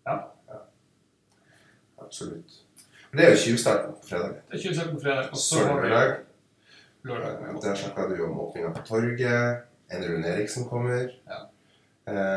Ja. 0.07 0.17
Absolutt. 2.01 2.51
Men 3.11 3.19
Det 3.19 3.25
er 3.25 3.31
jo 3.31 3.37
tjuvstarten 3.37 3.93
på 3.93 4.07
fredag. 4.07 4.29
Det 4.51 4.57
er 4.57 4.61
27 4.73 4.93
på 4.93 5.01
fredag, 5.01 5.29
og 5.31 5.37
så 5.37 5.59
lørdag. 5.65 6.15
lørdag. 7.03 7.31
Ja, 7.41 7.69
Der 7.69 7.75
snakka 7.75 8.01
du 8.01 8.23
om 8.25 8.39
åpninga 8.39 8.69
på 8.73 8.85
torget. 8.87 9.57
En 9.91 10.03
Rune 10.03 10.27
Eriksen 10.27 10.65
kommer. 10.69 11.09
Ja. 11.27 11.39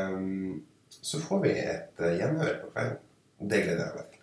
Um, 0.08 0.64
så 1.02 1.20
får 1.20 1.42
vi 1.42 1.50
et 1.50 2.00
uh, 2.00 2.06
gjenhør 2.18 2.60
på 2.64 2.70
kvelden. 2.74 2.98
Det 3.50 3.62
gleder 3.64 3.84
jeg 3.84 3.94
meg 3.96 4.04
til. 4.12 4.18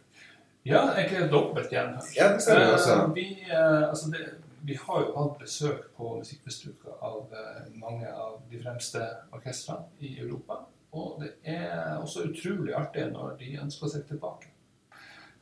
Ja, 0.65 0.81
egentlig 0.97 1.31
dobbelt 1.31 1.69
gjenhør. 1.73 2.11
Ja, 2.17 2.33
det 2.33 2.41
stemmer. 2.41 3.09
Eh, 3.09 3.15
Vi, 3.15 3.27
uh, 3.51 3.89
altså 3.89 4.11
det, 4.11 4.25
vi 4.63 4.75
har 4.75 5.05
jo 5.05 5.15
hatt 5.15 5.39
besøk 5.39 5.87
på 5.97 6.17
Musikkfestuka 6.19 6.97
av 7.05 7.33
eh, 7.33 7.65
mange 7.79 8.09
av 8.11 8.41
de 8.51 8.59
fremste 8.61 9.01
orkestrene 9.35 9.87
i 9.99 10.17
Europa. 10.19 10.61
Og 10.91 11.19
det 11.21 11.35
er 11.43 11.97
også 11.99 12.25
utrolig 12.29 12.73
artig 12.77 13.05
når 13.11 13.35
de 13.39 13.53
ønsker 13.61 13.91
seg 13.93 14.07
tilbake. 14.09 14.51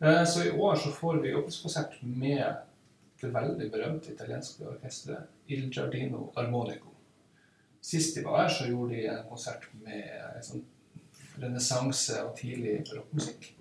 Eh, 0.02 0.24
Så 0.26 0.46
i 0.46 0.52
år 0.52 0.76
så 0.76 0.92
får 0.94 1.22
vi 1.24 1.36
åpningskonsert 1.36 2.00
med 2.04 2.64
det 3.22 3.34
veldig 3.34 3.72
berømte 3.74 4.14
italienske 4.14 4.68
orkesteret 4.70 5.50
Il 5.50 5.70
Giardino 5.74 6.32
Armonico. 6.36 6.94
Sist 7.82 8.16
de 8.18 8.24
var 8.26 8.44
her, 8.44 8.50
så 8.50 8.68
gjorde 8.68 8.96
de 8.96 9.08
en 9.08 9.24
konsert 9.30 9.64
med 9.82 10.44
sånn 10.46 10.66
renessanse 11.42 12.20
og 12.26 12.36
tidlig 12.38 12.82
rockmusikk. 12.92 13.54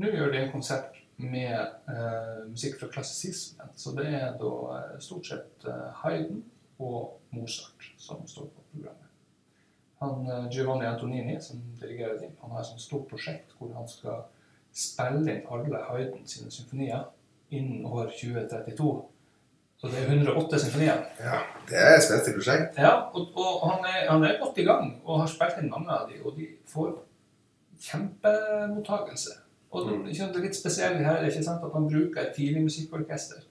Nå 0.00 0.10
gjør 0.12 0.32
de 0.32 0.42
en 0.42 0.52
konsert 0.52 0.99
med 1.22 1.58
eh, 1.88 2.48
musikk 2.48 2.80
fra 2.80 2.88
klassisismen. 2.92 3.70
Så 3.76 3.92
det 3.96 4.08
er 4.08 4.34
da 4.40 4.54
eh, 4.78 4.96
stort 5.02 5.28
sett 5.28 5.68
eh, 5.68 5.86
Hayden 6.02 6.42
og 6.80 7.20
Mozart 7.34 7.92
som 8.00 8.26
står 8.28 8.50
på 8.54 8.66
programmet. 8.72 9.10
Han, 10.00 10.26
eh, 10.26 10.48
Giovanni 10.50 10.86
Antonini, 10.88 11.40
som 11.40 11.62
dirigerer 11.80 12.18
dem, 12.20 12.36
han 12.40 12.50
har 12.50 12.60
et 12.60 12.70
sånt 12.72 12.84
stort 12.84 13.08
prosjekt 13.10 13.52
hvor 13.58 13.72
han 13.76 13.88
skal 13.88 14.22
spille 14.72 15.24
inn 15.26 15.46
alle 15.50 15.82
Hayden 15.90 16.26
sine 16.26 16.50
symfonier 16.50 17.08
innen 17.50 17.84
år 17.86 18.12
2032. 18.14 18.90
Så 19.80 19.88
det 19.88 20.00
er 20.02 20.10
108 20.12 20.58
symfonier. 20.58 21.04
Ja, 21.20 21.38
det 21.68 21.76
er 21.76 21.94
et 21.96 22.04
spesielt 22.04 22.36
prosjekt. 22.36 22.78
Ja, 22.78 22.96
og, 23.16 23.30
og 23.36 23.62
han, 23.70 23.84
er, 23.88 24.10
han 24.10 24.24
er 24.24 24.40
godt 24.40 24.58
i 24.60 24.66
gang 24.68 24.90
og 25.04 25.22
har 25.22 25.30
spilt 25.32 25.60
inn 25.60 25.72
mange 25.72 25.92
av 25.94 26.08
dem, 26.10 26.20
og 26.24 26.36
de 26.36 26.48
får 26.68 26.90
kjempemottakelse. 27.80 29.38
Og 29.70 29.86
det, 29.86 30.22
er 30.22 30.42
litt 30.42 30.58
spesielt 30.58 31.02
her 31.06 31.28
sant, 31.36 31.62
at 31.62 31.74
man 31.74 31.86
bruker 31.86 32.24
et 32.24 32.32
tidlig 32.34 32.64
musikkorkester 32.64 33.44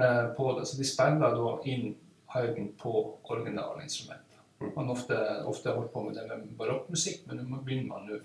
eh, 0.00 0.30
på 0.36 0.54
det. 0.58 0.64
Så 0.68 0.78
de 0.78 0.86
spiller 0.88 1.36
da 1.36 1.56
inn 1.68 1.90
Haydn 2.32 2.70
på 2.80 2.92
originalinstrumenter. 3.24 4.40
Mm. 4.62 4.70
Man 4.76 4.94
ofte, 4.94 5.18
ofte 5.44 5.74
holdt 5.76 5.92
på 5.92 6.06
med 6.06 6.16
det 6.16 6.24
med 6.30 6.54
barokkmusikk, 6.56 7.26
men 7.28 7.42
nå 7.44 7.60
begynner 7.66 7.90
man 7.90 8.08
nå 8.08 8.22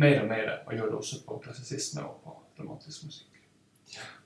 mer 0.00 0.22
og 0.22 0.30
mer 0.30 0.54
å 0.64 0.72
gjøre 0.72 0.94
det 0.94 0.98
også 1.02 1.20
på 1.26 1.36
klassisisme 1.44 2.06
og 2.06 2.22
på 2.24 2.38
romantisk 2.62 3.04
musikk. 3.04 3.28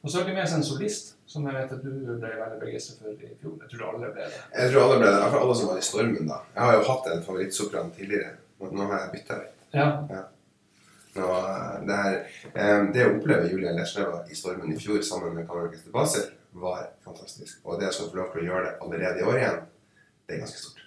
Og 0.04 0.10
så 0.10 0.20
har 0.20 0.28
de 0.28 0.36
med 0.36 0.46
seg 0.46 0.60
en 0.60 0.68
solist, 0.68 1.16
som 1.26 1.46
jeg 1.48 1.56
vet 1.56 1.72
at 1.74 1.82
du 1.82 1.90
ble 1.90 2.30
veldig 2.38 2.60
begeistret 2.60 3.00
for 3.02 3.10
i 3.10 3.32
fjor. 3.40 3.56
Jeg 3.64 3.72
tror 3.72 3.88
alle 3.88 4.12
ble 4.14 4.28
det. 4.28 4.40
Jeg 4.52 4.70
tror 4.70 4.84
alle 4.84 5.00
ble 5.00 5.08
det, 5.08 5.18
iallfall 5.18 5.46
alle 5.48 5.58
som 5.58 5.72
var 5.72 5.80
i 5.80 5.86
stormen 5.88 6.30
da. 6.30 6.38
Jeg 6.54 6.68
har 6.68 6.78
jo 6.78 6.86
hatt 6.92 7.10
en 7.10 7.26
favorittsopran 7.26 7.92
tidligere, 7.96 8.36
men 8.62 8.78
nå 8.78 8.86
har 8.92 9.02
jeg 9.02 9.14
byttet 9.16 9.42
litt. 9.42 9.68
Ja, 9.74 9.88
Nå, 11.16 11.28
det, 11.88 11.96
her, 12.02 12.16
eh, 12.54 12.87
det 12.94 13.04
å 13.06 13.12
oppleve 13.16 13.49
Julia 13.50 13.73
Lesneva 13.76 14.23
i 14.30 14.37
stormen 14.37 14.73
i 14.75 14.78
fjor 14.80 15.02
sammen 15.06 15.35
med 15.37 15.46
Kammerorkester 15.49 15.94
Basel 15.94 16.26
var 16.56 16.90
fantastisk. 17.04 17.61
Og 17.64 17.80
det 17.80 17.88
å 17.92 17.94
få 18.11 18.16
lov 18.16 18.32
til 18.32 18.42
å 18.42 18.49
gjøre 18.50 18.64
det 18.68 18.75
allerede 18.85 19.20
i 19.23 19.26
år 19.28 19.38
igjen, 19.40 19.61
det 20.26 20.37
er 20.37 20.42
ganske 20.44 20.61
stort. 20.62 20.82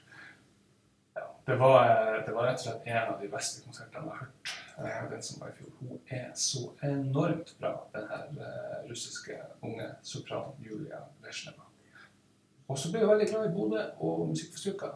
Ja, 1.18 1.26
det 1.48 1.56
var, 1.62 1.90
det 2.28 2.34
var 2.36 2.50
rett 2.50 2.60
og 2.62 2.66
slett 2.68 2.90
en 2.90 3.02
av 3.14 3.16
de 3.22 3.30
beste 3.32 3.64
konsertene 3.66 4.06
jeg 4.06 4.12
har 4.12 4.22
hørt. 4.26 4.54
eh, 4.80 5.10
Den 5.14 5.24
som 5.26 5.42
var 5.42 5.50
i 5.54 5.58
fjor. 5.58 5.72
Hun 5.80 6.00
er 6.20 6.30
så 6.36 6.66
enormt 6.90 7.56
bra, 7.62 7.74
den 7.96 8.08
her 8.12 8.28
eh, 8.50 8.78
russiske 8.90 9.38
unge 9.66 9.90
sopranen 10.04 10.54
Julia 10.66 11.02
Lesjneva. 11.26 11.66
Og 12.70 12.78
så 12.78 12.92
ble 12.94 13.02
hun 13.02 13.10
veldig 13.16 13.30
glad 13.32 13.48
i 13.50 13.54
Bodø 13.56 13.86
og 14.06 14.28
Musikkforstyrka. 14.30 14.92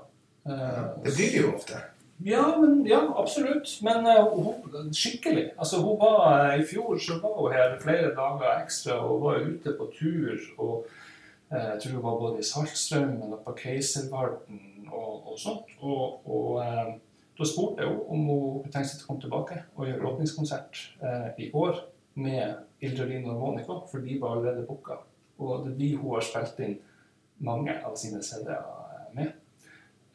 Det 0.46 1.14
blir 1.16 1.30
de 1.32 1.40
jo 1.40 1.54
ofte. 1.56 1.80
Ja, 2.24 2.44
men, 2.60 2.86
ja, 2.88 3.02
absolutt. 3.20 3.68
Men 3.84 4.08
eh, 4.08 4.24
hun, 4.32 4.94
skikkelig. 4.96 5.50
Altså, 5.58 5.82
hun 5.84 6.00
var, 6.00 6.20
eh, 6.54 6.60
I 6.62 6.68
fjor 6.68 6.98
så 6.98 7.20
var 7.24 7.38
hun 7.40 7.56
her 7.56 7.80
flere 7.84 8.14
dager 8.16 8.62
ekstra 8.64 9.00
og 9.04 9.24
var 9.26 9.44
ute 9.44 9.76
på 9.80 9.90
tur. 9.98 10.38
og 10.58 10.86
eh, 11.52 11.58
Jeg 11.58 11.80
tror 11.82 11.96
hun 11.98 12.04
var 12.04 12.20
både 12.20 12.40
i 12.40 12.50
Saltstraumen 12.52 13.34
og 13.34 13.42
på 13.46 13.56
Keiservarden 13.64 14.88
og, 14.92 15.32
og 15.32 15.40
sånt. 15.40 15.76
Og, 15.82 16.30
og 16.30 16.62
da 17.38 17.48
spurte 17.50 17.82
jeg 17.82 17.90
henne 17.90 18.06
om 18.14 18.26
hun 18.30 18.70
tenkte 18.70 18.92
seg 18.92 19.04
å 19.04 19.10
komme 19.10 19.24
tilbake 19.24 19.60
og 19.74 19.88
gjøre 19.90 20.10
åpningskonsert 20.12 20.82
eh, 21.02 21.30
i 21.42 21.50
år 21.58 21.80
med 22.22 22.60
Ildrelin 22.84 23.26
og 23.32 23.40
Monica, 23.42 23.80
for 23.90 24.06
de 24.06 24.20
var 24.22 24.38
allerede 24.38 24.68
booka. 24.68 25.00
Og 25.42 25.64
det 25.66 25.74
er 25.74 25.80
de 25.80 25.88
hun 25.98 26.14
har 26.14 26.28
spilt 26.28 26.60
inn 26.62 26.76
mange 27.44 27.74
av 27.82 27.98
sine 27.98 28.22
CD-er 28.24 28.83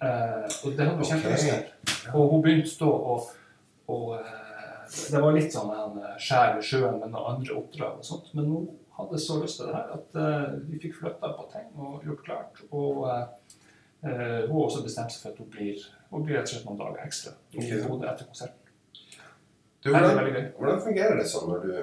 og 0.00 0.78
det 0.78 0.88
kjempelyst 1.10 1.48
til. 1.48 2.08
Og 2.14 2.32
hun 2.32 2.42
begynte 2.44 2.86
å 2.86 3.18
og, 3.88 4.14
eh, 4.20 4.44
Det 5.10 5.20
var 5.20 5.34
litt 5.36 5.52
sånn 5.52 5.70
en 5.72 5.98
eh, 6.00 6.16
skjær 6.20 6.58
i 6.58 6.64
sjøen 6.64 7.00
med 7.00 7.10
noen 7.12 7.34
andre 7.34 7.56
oppdrag 7.56 7.98
og 8.00 8.04
sånt, 8.04 8.30
men 8.36 8.48
hun 8.48 8.68
hadde 8.96 9.20
så 9.20 9.36
lyst 9.42 9.60
til 9.60 9.68
det 9.68 9.76
her 9.76 9.90
at 9.96 10.16
eh, 10.22 10.54
vi 10.68 10.80
fikk 10.82 10.96
flytta 11.00 11.32
på 11.36 11.44
ting 11.52 11.68
og 11.76 12.06
gjort 12.06 12.24
klart. 12.24 12.62
Og 12.70 13.04
eh, 13.08 13.26
eh, 14.04 14.40
hun 14.46 14.54
har 14.56 14.64
også 14.64 14.84
bestemt 14.86 15.12
seg 15.12 15.22
for 15.24 15.34
at 15.34 15.42
hun 15.42 15.50
blir, 15.52 15.84
hun 16.12 16.24
blir 16.24 16.38
rett 16.38 16.48
og 16.48 16.54
slett 16.54 16.66
noen 16.68 16.80
dager 16.80 17.04
ekstra 17.04 17.34
i 17.52 17.60
Ok. 17.60 17.86
Bodø 17.88 18.08
etter 18.10 18.28
konserten. 18.30 18.64
Du, 19.84 19.92
hvordan, 19.94 20.50
hvordan 20.58 20.80
fungerer 20.82 21.20
det 21.20 21.28
sånn 21.30 21.52
når 21.52 21.64
du, 21.64 21.74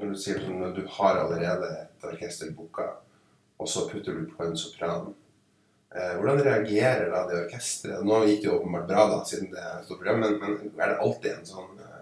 når 0.00 0.12
du 0.12 0.18
sier 0.18 0.40
at 0.40 0.48
når 0.50 0.72
du 0.80 0.82
har 0.96 1.20
allerede 1.22 1.68
et 1.84 2.06
orkester 2.08 2.50
booka, 2.56 2.88
og 3.62 3.68
så 3.70 3.86
putter 3.88 4.16
du 4.18 4.24
på 4.32 4.48
en 4.48 4.56
sopran? 4.58 5.12
Eh, 5.94 6.14
hvordan 6.16 6.40
reagerer 6.40 7.10
da 7.12 7.26
det 7.28 7.42
orkesteret? 7.42 8.00
Nå 8.06 8.22
gikk 8.24 8.40
det 8.44 8.48
jo 8.48 8.54
åpenbart 8.62 8.88
bra, 8.88 9.02
da, 9.10 9.18
siden 9.28 9.50
det 9.52 9.60
er 9.60 9.74
et 9.76 9.84
stort 9.84 10.00
program, 10.00 10.22
men, 10.24 10.38
men 10.40 10.80
er 10.80 10.94
det 10.94 11.02
alltid 11.04 11.34
en 11.34 11.50
sånn 11.50 11.82
uh, 11.82 11.98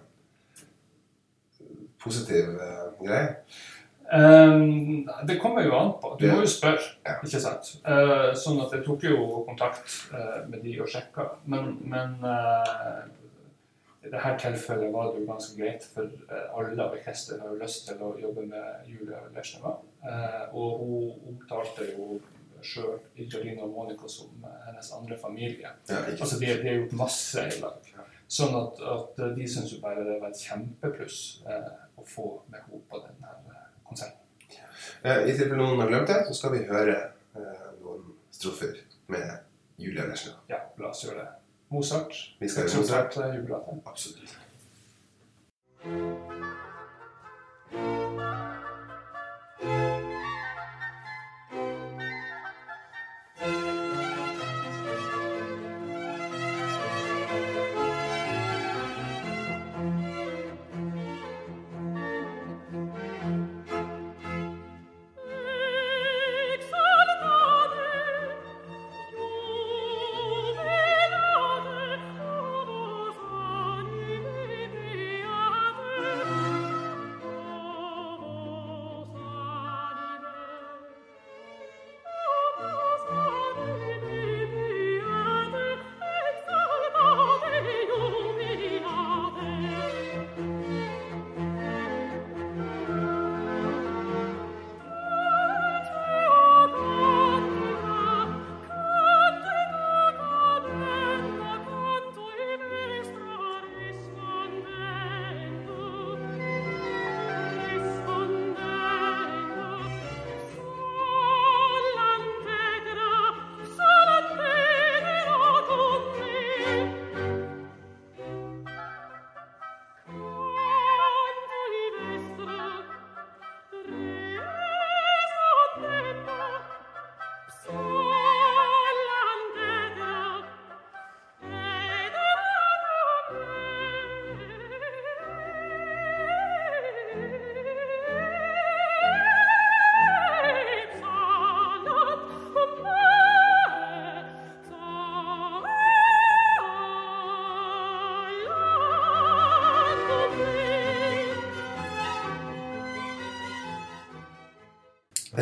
positiv 2.04 2.54
uh, 2.54 2.86
greie? 3.00 3.34
Um, 4.10 5.02
det 5.26 5.38
kommer 5.42 5.66
jo 5.66 5.74
an 5.78 5.92
på. 6.02 6.14
Du 6.22 6.28
må 6.30 6.38
jo 6.44 6.52
spørre, 6.54 6.86
Ja. 7.06 7.16
ikke 7.18 7.42
sant? 7.42 7.74
Uh, 7.82 8.30
sånn 8.38 8.62
at 8.62 8.78
jeg 8.78 8.86
tok 8.86 9.10
jo 9.10 9.42
kontakt 9.48 9.98
med 10.46 10.62
de 10.62 10.78
og 10.82 10.90
sjekka. 10.90 11.26
Men, 11.50 11.76
men 11.90 12.16
i 14.06 14.10
dette 14.10 14.34
tilfellet 14.42 14.90
var 14.94 15.10
det 15.10 15.22
jo 15.22 15.30
ganske 15.30 15.58
greit, 15.58 15.86
for 15.94 16.10
alle 16.58 16.90
orkester 16.90 17.42
har 17.42 17.54
jo 17.54 17.62
lyst 17.62 17.86
til 17.90 18.02
å 18.02 18.16
jobbe 18.18 18.46
med 18.50 18.90
Julia 18.90 19.22
Lesjneva. 19.34 19.76
Og 20.54 20.82
hun 20.82 21.32
omtalte 21.34 21.90
jo 21.92 22.18
sjøl 22.66 22.98
Idrelina 23.16 23.62
og 23.66 23.74
Monica 23.74 24.08
som 24.08 24.44
eh, 24.44 24.60
hennes 24.68 24.92
andre 24.96 25.18
familie. 25.18 25.68
Ja, 25.88 26.00
Altså, 26.16 26.38
de, 26.38 26.46
de 26.46 26.68
har 26.68 26.78
gjort 26.82 26.96
masse 27.00 27.46
i 27.48 27.60
lag. 27.62 27.90
Sånn 28.30 28.54
at, 28.54 28.78
at 28.86 29.22
de 29.36 29.46
syns 29.50 29.72
jo 29.74 29.80
bare 29.82 30.04
det 30.06 30.20
var 30.22 30.30
et 30.30 30.42
kjempepluss 30.46 31.20
eh, 31.50 31.70
å 31.98 32.04
få 32.06 32.26
med 32.52 32.60
henne 32.62 32.82
på 32.90 33.02
denne 33.06 33.28
eh, 33.50 33.64
konserten. 33.86 34.16
Eh, 35.02 35.24
I 35.26 35.32
tilfelle 35.34 35.58
noen 35.58 35.80
har 35.82 35.90
glemt 35.90 36.10
det, 36.12 36.20
så 36.28 36.34
skal 36.38 36.54
vi 36.54 36.66
høre 36.68 36.96
eh, 37.34 37.66
noen 37.82 38.02
strofer 38.34 38.74
med 39.10 39.26
Julia 39.80 40.04
Nesjna. 40.06 40.36
Ja, 40.52 40.60
la 40.78 40.92
oss 40.92 41.04
gjøre 41.06 41.24
det. 41.24 41.30
Mozart. 41.74 42.14
Vi 42.40 42.48
skal 42.50 42.68
gjøre 42.68 42.84
Mozart. 42.84 43.16
Mozart 43.16 43.58
eh. 43.64 43.82
Absolutt. 43.90 44.38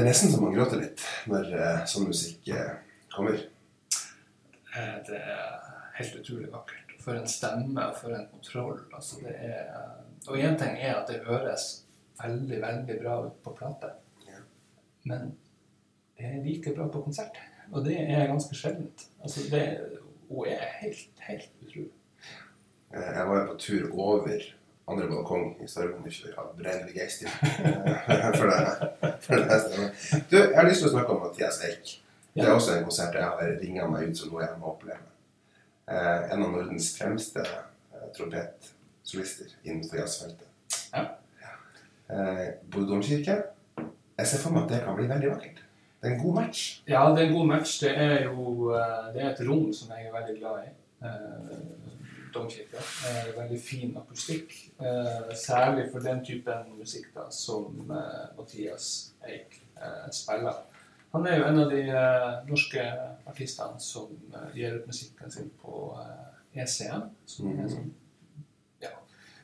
Nesten 0.08 0.32
som 0.32 0.44
man 0.44 0.54
gråter 0.56 0.80
litt 0.82 1.02
når 1.28 1.50
eh, 1.54 1.80
sånn 1.90 2.08
musikk 2.08 2.48
eh, 2.54 2.74
kommer. 3.12 3.40
Eh, 4.74 4.94
Det 5.08 5.18
er 5.18 5.58
helt 5.98 6.16
utrolig 6.20 6.50
vakkert. 6.52 6.94
For 7.02 7.16
en 7.16 7.28
stemme, 7.30 7.84
for 7.98 8.14
en 8.14 8.26
kontroll. 8.32 8.80
Altså 8.94 9.20
det 9.22 9.34
er, 9.48 9.68
og 10.28 10.36
én 10.36 10.56
ting 10.60 10.76
er 10.80 10.98
at 10.98 11.08
det 11.10 11.22
høres 11.26 11.68
veldig, 12.20 12.58
veldig 12.64 12.96
bra 13.02 13.20
ut 13.26 13.38
på 13.44 13.54
plate. 13.58 13.92
Ja. 14.26 14.42
Men 15.08 15.30
det 16.18 16.26
er 16.32 16.42
like 16.44 16.74
bra 16.76 16.88
på 16.92 17.04
konsert. 17.06 17.38
Og 17.72 17.84
det 17.84 17.98
er 18.00 18.26
ganske 18.30 18.56
sjeldent. 18.56 19.06
Altså 19.22 19.44
det, 19.52 19.64
hun 20.28 20.46
er 20.48 20.64
helt, 20.82 21.08
helt 21.28 21.50
utrolig. 21.62 21.92
Jeg 22.92 23.26
var 23.28 23.40
jo 23.42 23.48
på 23.50 23.58
tur 23.60 23.90
over 23.92 24.44
andre 24.88 25.08
balkong 25.10 25.50
i 25.62 25.68
Stavanger 25.68 26.34
av 26.40 26.62
ren 26.64 26.84
begeistring 26.88 27.32
eh, 27.32 28.30
for 28.38 28.50
det. 28.50 29.12
For 29.24 29.44
det. 29.44 29.90
Du, 30.30 30.36
jeg 30.38 30.56
har 30.56 30.68
lyst 30.68 30.84
til 30.84 30.90
å 30.90 30.94
snakke 30.96 31.14
om 31.14 31.22
Mathias 31.26 31.60
Eik. 31.68 31.94
Det 32.34 32.46
er 32.46 32.54
også 32.54 32.76
en 32.76 32.86
konsert 32.86 33.16
jeg 33.18 33.26
har 33.26 33.54
ringa 33.60 33.86
meg 33.90 34.10
ut 34.10 34.20
som 34.20 34.32
noe 34.32 34.44
jeg 34.44 34.58
må 34.60 34.72
oppleve. 34.72 35.04
Eh, 35.88 36.32
en 36.32 36.44
av 36.44 36.52
Nordens 36.52 36.90
fremste 36.96 37.44
eh, 37.44 38.08
trompetsolister 38.16 39.54
innenfor 39.64 40.02
jazzfeltet. 40.02 40.82
Ja. 40.92 41.06
Eh, 42.08 42.44
Bodø 42.70 42.94
domkirke. 42.94 43.40
Jeg 44.18 44.26
ser 44.26 44.42
for 44.42 44.54
meg 44.54 44.66
at 44.66 44.74
det 44.74 44.84
kan 44.84 44.96
bli 44.98 45.08
veldig 45.10 45.32
vakkert. 45.32 45.64
Det 45.98 46.06
er 46.06 46.14
en 46.14 46.22
god 46.22 46.34
match. 46.34 46.64
Ja, 46.86 47.02
det 47.10 47.22
er 47.24 47.28
en 47.28 47.34
god 47.34 47.46
match. 47.46 47.78
Det 47.82 47.90
er 47.90 48.24
jo 48.28 48.70
eh, 48.74 49.08
det 49.14 49.22
er 49.24 49.32
et 49.32 49.42
rom 49.48 49.72
som 49.74 49.90
jeg 49.94 50.06
er 50.06 50.14
veldig 50.14 50.36
glad 50.38 50.68
i. 50.68 50.72
Eh, 51.04 52.07
Domkirka. 52.34 52.80
Eh, 53.08 53.30
veldig 53.36 53.60
fin 53.62 53.96
akustikk. 54.00 54.52
Eh, 54.80 55.34
særlig 55.36 55.88
for 55.92 56.04
den 56.04 56.24
typen 56.24 56.72
musikk 56.78 57.10
da, 57.14 57.28
som 57.34 57.78
eh, 57.90 58.24
Mathias 58.38 58.88
Eik 59.26 59.60
eh, 59.76 60.08
spiller. 60.12 60.64
Han 61.14 61.26
er 61.26 61.38
jo 61.38 61.44
en 61.48 61.60
av 61.62 61.70
de 61.72 61.82
eh, 61.88 62.26
norske 62.48 62.82
artistene 63.30 63.80
som 63.80 64.12
eh, 64.34 64.48
gir 64.58 64.76
ut 64.80 64.86
musikken 64.90 65.30
sin 65.32 65.50
på 65.62 65.84
ECM, 66.58 67.08
som 67.28 67.52
er 67.54 67.68
sånn 67.70 67.90
ja, 68.82 68.90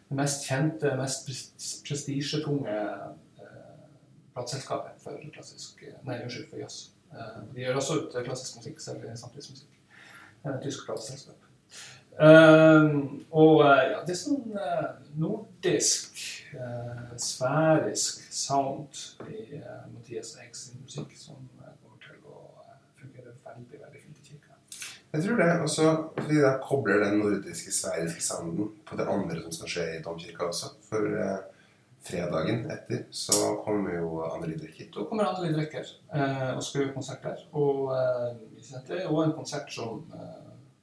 det 0.09 0.17
mest 0.19 0.47
kjente, 0.49 0.95
mest 0.99 1.29
pres- 1.29 1.79
prestisjetunge 1.87 2.75
plateselskapet 4.35 4.99
for 5.03 5.21
klassisk 5.35 5.85
Nei, 6.03 6.17
unnskyld, 6.25 6.49
for 6.51 6.59
jazz. 6.59 6.79
De 7.55 7.63
gjør 7.63 7.77
også 7.79 8.01
ut 8.01 8.17
klassisk 8.27 8.57
musikk, 8.59 8.81
selv 8.83 9.05
i 9.07 9.13
samtidsmusikk. 9.17 9.71
en 10.45 10.59
tysk 10.65 10.87
plateselskap. 10.89 11.44
Eh, 12.21 12.85
og 13.31 13.65
eh, 13.67 13.85
ja, 13.91 14.03
det 14.07 14.15
er 14.15 14.19
sånn 14.19 14.53
uh, 14.55 14.91
nordisk, 15.19 16.21
uh, 16.55 17.09
sfærisk 17.19 18.29
sound 18.31 19.01
i 19.27 19.59
Mathias 19.91 20.37
Eggs 20.45 20.69
musikk 20.79 21.17
som 21.19 21.41
kommer 21.59 21.99
til 22.05 22.21
å 22.31 22.45
fungere 23.01 23.35
veldig, 23.35 23.81
veldig 23.81 24.05
fint 24.05 24.21
i 24.21 24.29
kirka. 24.29 24.55
Jeg 25.17 25.25
tror 25.27 25.43
det. 25.43 25.51
Og 25.65 25.75
så 25.75 25.89
fordi 26.21 26.39
da 26.45 26.55
kobler 26.63 27.03
den 27.03 27.19
nordiske, 27.25 27.75
sveriske 27.75 28.23
sounden 28.23 28.71
på 28.87 29.01
det 29.01 29.11
andre 29.11 29.43
som 29.43 29.59
skal 29.59 29.75
skje 29.75 29.91
i 29.97 30.01
domkirka 30.07 30.47
også. 30.53 30.71
For 30.87 31.19
fredagen 32.05 32.67
etter 32.71 33.07
så 33.11 33.57
kommer 33.65 33.99
jo 33.99 34.23
Anneli 34.29 34.61
Drikker. 34.61 34.93
Da 34.95 35.11
kommer 35.11 35.33
Anneli 35.33 35.55
Drekker 35.57 35.95
her 36.15 36.51
og 36.55 36.63
skal 36.63 36.85
gjøre 36.85 36.95
konsert 36.95 37.27
der. 37.27 37.47
Og 37.59 37.91
det 38.61 39.01
er 39.01 39.07
jo 39.09 39.23
en 39.25 39.35
konsert 39.35 39.73
som 39.75 40.05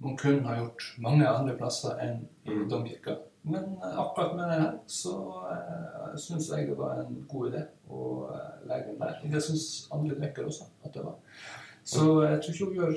man 0.02 0.18
kunne 0.18 0.48
ha 0.48 0.56
gjort 0.60 0.88
mange 1.00 1.28
andre 1.30 1.54
plasser 1.58 2.00
enn 2.02 2.24
i 2.46 2.50
Mm. 2.56 2.70
domkirka. 2.70 3.16
Men 3.44 3.64
eh, 3.84 4.00
akkurat 4.00 4.36
med 4.36 4.44
den 4.50 4.62
her 4.62 4.74
så 4.88 5.14
uh, 5.50 6.16
syns 6.18 6.50
jeg 6.52 6.68
det 6.70 6.78
var 6.78 7.00
en 7.02 7.26
god 7.30 7.52
idé 7.52 7.64
å 7.90 8.30
eh, 8.34 8.68
legge 8.70 8.92
den 8.92 9.00
der. 9.00 9.16
Det 9.32 9.42
syns 9.44 9.88
andre 9.94 10.16
Drekker 10.20 10.46
også 10.46 10.68
at 10.86 10.94
det 10.94 11.04
var. 11.06 11.16
Så 11.84 12.06
jeg 12.24 12.42
tror 12.42 12.54
ikke 12.54 12.66
hun 12.66 12.76
gjør 12.76 12.94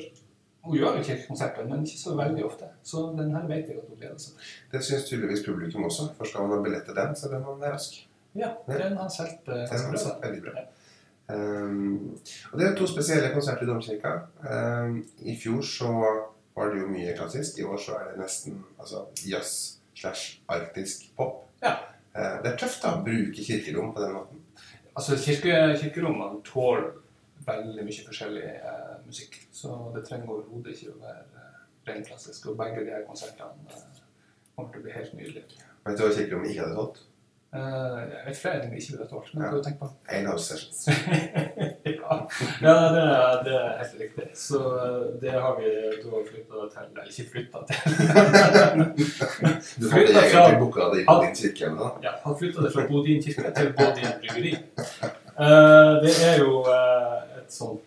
hun 0.64 0.76
gjør 0.78 0.96
jo 0.96 1.02
kirkekonserter, 1.04 1.64
men 1.68 1.82
ikke 1.84 1.98
så 2.00 2.14
veldig 2.16 2.44
ofte. 2.44 2.64
Så 2.82 3.02
den 3.18 3.34
her 3.36 3.46
vet 3.48 3.68
jeg 3.68 3.76
at 3.78 3.88
hun 3.88 3.98
gleder 4.00 4.18
seg. 4.18 4.32
Det 4.72 4.80
syns 4.84 5.04
tydeligvis 5.08 5.44
publikum 5.46 5.84
også. 5.84 6.06
For 6.16 6.24
skal 6.24 6.40
man 6.48 6.56
ha 6.58 6.62
billett 6.64 6.84
til 6.88 6.96
den, 6.96 7.16
så 7.16 7.28
bør 7.32 7.42
man 7.48 7.60
være 7.60 7.72
rask. 7.74 7.98
Ja, 8.34 8.48
den 8.68 8.96
har 8.96 9.08
solgt 9.12 9.44
Den 9.46 9.68
bra. 9.68 10.14
veldig 10.28 10.42
bra. 10.42 10.62
Um, 11.28 12.18
og 12.52 12.58
det 12.60 12.66
er 12.68 12.74
to 12.76 12.86
spesielle 12.86 13.30
konserter 13.32 13.62
i 13.64 13.66
domkirka. 13.70 14.10
Um, 14.44 15.04
I 15.24 15.36
fjor 15.40 15.60
så 15.62 15.90
var 16.54 16.70
det 16.70 16.82
jo 16.82 16.90
mye 16.90 17.14
klassisk. 17.16 17.58
I 17.58 17.66
år 17.68 17.80
så 17.82 17.96
er 17.98 18.12
det 18.12 18.22
nesten 18.22 18.60
altså, 18.78 19.06
jazz 19.26 19.80
slash 19.94 20.40
arktisk 20.50 21.08
pop. 21.16 21.44
Ja. 21.62 21.76
Eh, 22.14 22.36
det 22.42 22.52
er 22.52 22.58
tøft 22.60 22.82
da, 22.82 22.96
å 22.98 23.04
bruke 23.06 23.46
kirkerom 23.46 23.94
på 23.94 24.02
den 24.04 24.14
måten. 24.18 24.44
Altså, 24.94 25.18
kirke, 25.18 25.56
kirkerommene 25.80 26.42
tåler 26.46 26.92
veldig 27.46 27.86
mye 27.86 28.06
forskjellig 28.06 28.44
eh, 28.54 28.94
musikk. 29.06 29.40
Så 29.52 29.74
det 29.94 30.04
trenger 30.08 30.30
overhodet 30.30 30.76
ikke 30.76 30.94
å 30.94 31.00
være 31.02 31.24
eh, 31.40 31.64
ren 31.90 32.06
klassisk. 32.06 32.50
Og 32.50 32.58
begge 32.60 32.84
de 32.84 32.94
her 32.94 33.06
konsertene 33.08 33.74
eh, 33.74 34.04
kommer 34.54 34.70
til 34.72 34.82
å 34.82 34.86
bli 34.86 34.94
helt 34.94 35.18
nydelige. 35.18 35.66
Vet 35.84 35.98
du 35.98 36.06
hva 36.06 36.14
kirkerommet 36.14 36.54
ikke 36.54 36.66
hadde 36.66 36.78
holdt? 36.80 37.02
Eh, 37.54 37.98
jeg 38.10 38.22
vet 38.26 38.38
flere 38.40 38.60
ting 38.62 38.72
vi 38.74 38.78
ikke 38.82 38.92
ville 38.96 39.06
tålt, 39.10 39.28
men 39.34 39.40
Ja. 39.44 39.48
du 39.54 39.58
tenker 39.62 39.80
på? 39.84 39.88
Alehouse 40.10 40.44
Sessions. 40.48 40.78
ja, 41.86 41.92
ja 42.64 42.74
det, 42.94 43.04
er, 43.04 43.42
det 43.46 43.54
er 43.54 43.68
helt 43.78 43.94
riktig. 44.00 44.26
Så 44.34 44.58
eh, 44.84 45.04
det 45.22 45.32
har 45.36 45.52
vi 45.60 45.66
da 46.02 46.10
flytta 46.30 46.56
til 46.72 46.84
Eller 46.90 47.04
ikke 47.12 47.26
flytta 47.30 47.58
til. 47.68 47.78
Du 49.80 49.84
hadde 49.90 50.06
det 50.06 50.12
egentlig 50.24 50.58
booka 50.64 50.82
det 50.94 51.00
i 51.04 51.06
din 51.26 51.34
kirke, 51.40 51.64
da. 51.78 51.86
Ja, 52.08 52.12
han 52.24 52.34
flytta 52.42 52.58
det 52.66 52.72
fra 52.74 52.82
Bodin 52.90 53.18
kirke 53.22 53.48
til 53.56 53.66
Bodin 53.78 54.10
bryggeri. 54.24 54.52
Eh, 55.38 55.92
det 56.02 56.14
er 56.30 56.36
jo 56.42 56.50
et 56.66 57.50
sånt 57.54 57.86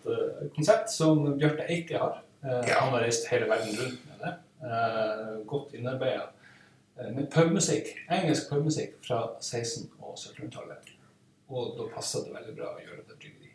konsept 0.56 0.88
som 0.92 1.14
Bjarte 1.38 1.62
Eike 1.68 1.96
har. 2.00 2.14
Ja. 2.44 2.62
Han 2.80 2.92
har 2.96 3.00
reist 3.04 3.24
hele 3.32 3.46
verden 3.50 3.72
rundt 3.82 4.00
med 4.08 4.16
det. 4.24 4.32
Godt 5.46 5.74
innarbeida. 5.76 6.24
Eh, 7.00 7.10
med 7.14 7.30
pubmusikk, 7.30 7.86
engelsk 8.10 8.50
pubmusikk 8.50 8.94
fra 9.06 9.20
1600- 9.40 9.86
og 10.00 10.18
1700-tallet. 10.18 10.94
Og 11.48 11.76
da 11.78 11.86
passer 11.94 12.24
det 12.26 12.34
veldig 12.34 12.54
bra 12.56 12.72
å 12.74 12.80
gjøre 12.82 13.04
det 13.06 13.18
bryggeri. 13.20 13.52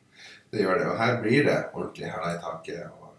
Det 0.54 0.62
gjør 0.62 0.80
det. 0.80 0.86
Og 0.92 1.02
her 1.02 1.18
blir 1.22 1.48
det 1.50 1.58
ordentlig 1.74 2.12
hæla 2.14 2.30
i 2.38 2.40
taket. 2.42 2.86
Og, 2.88 3.10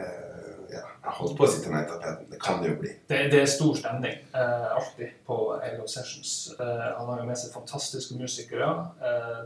uh, 0.00 0.58
ja, 0.72 0.82
jeg 0.82 1.14
holdt 1.20 1.36
på 1.38 1.46
å 1.46 1.50
si 1.52 1.62
til 1.62 1.76
i 1.78 1.84
tapeten. 1.88 2.26
Det 2.32 2.40
kan 2.42 2.60
det 2.60 2.72
jo 2.72 2.80
bli. 2.82 2.92
Det, 3.08 3.22
det 3.32 3.40
er 3.44 3.48
stor 3.54 3.78
stemning 3.78 4.18
uh, 4.34 4.74
alltid 4.74 5.14
på 5.28 5.38
ALO 5.56 5.86
Sessions. 5.88 6.34
Uh, 6.58 6.90
han 6.98 7.12
har 7.12 7.22
jo 7.22 7.30
med 7.30 7.40
seg 7.40 7.54
fantastiske 7.54 8.18
musikere. 8.18 8.68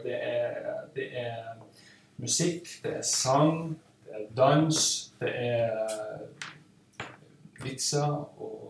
Det, 0.03 0.17
er, 0.17 0.83
det 0.97 1.11
er 1.21 1.55
musikk, 2.17 2.73
det 2.83 2.97
er 3.03 3.07
sang, 3.07 3.77
det 4.09 4.17
er 4.19 4.27
dans, 4.37 4.81
det 5.21 5.37
er 5.45 6.27
vitser 7.63 8.11
og 8.41 8.65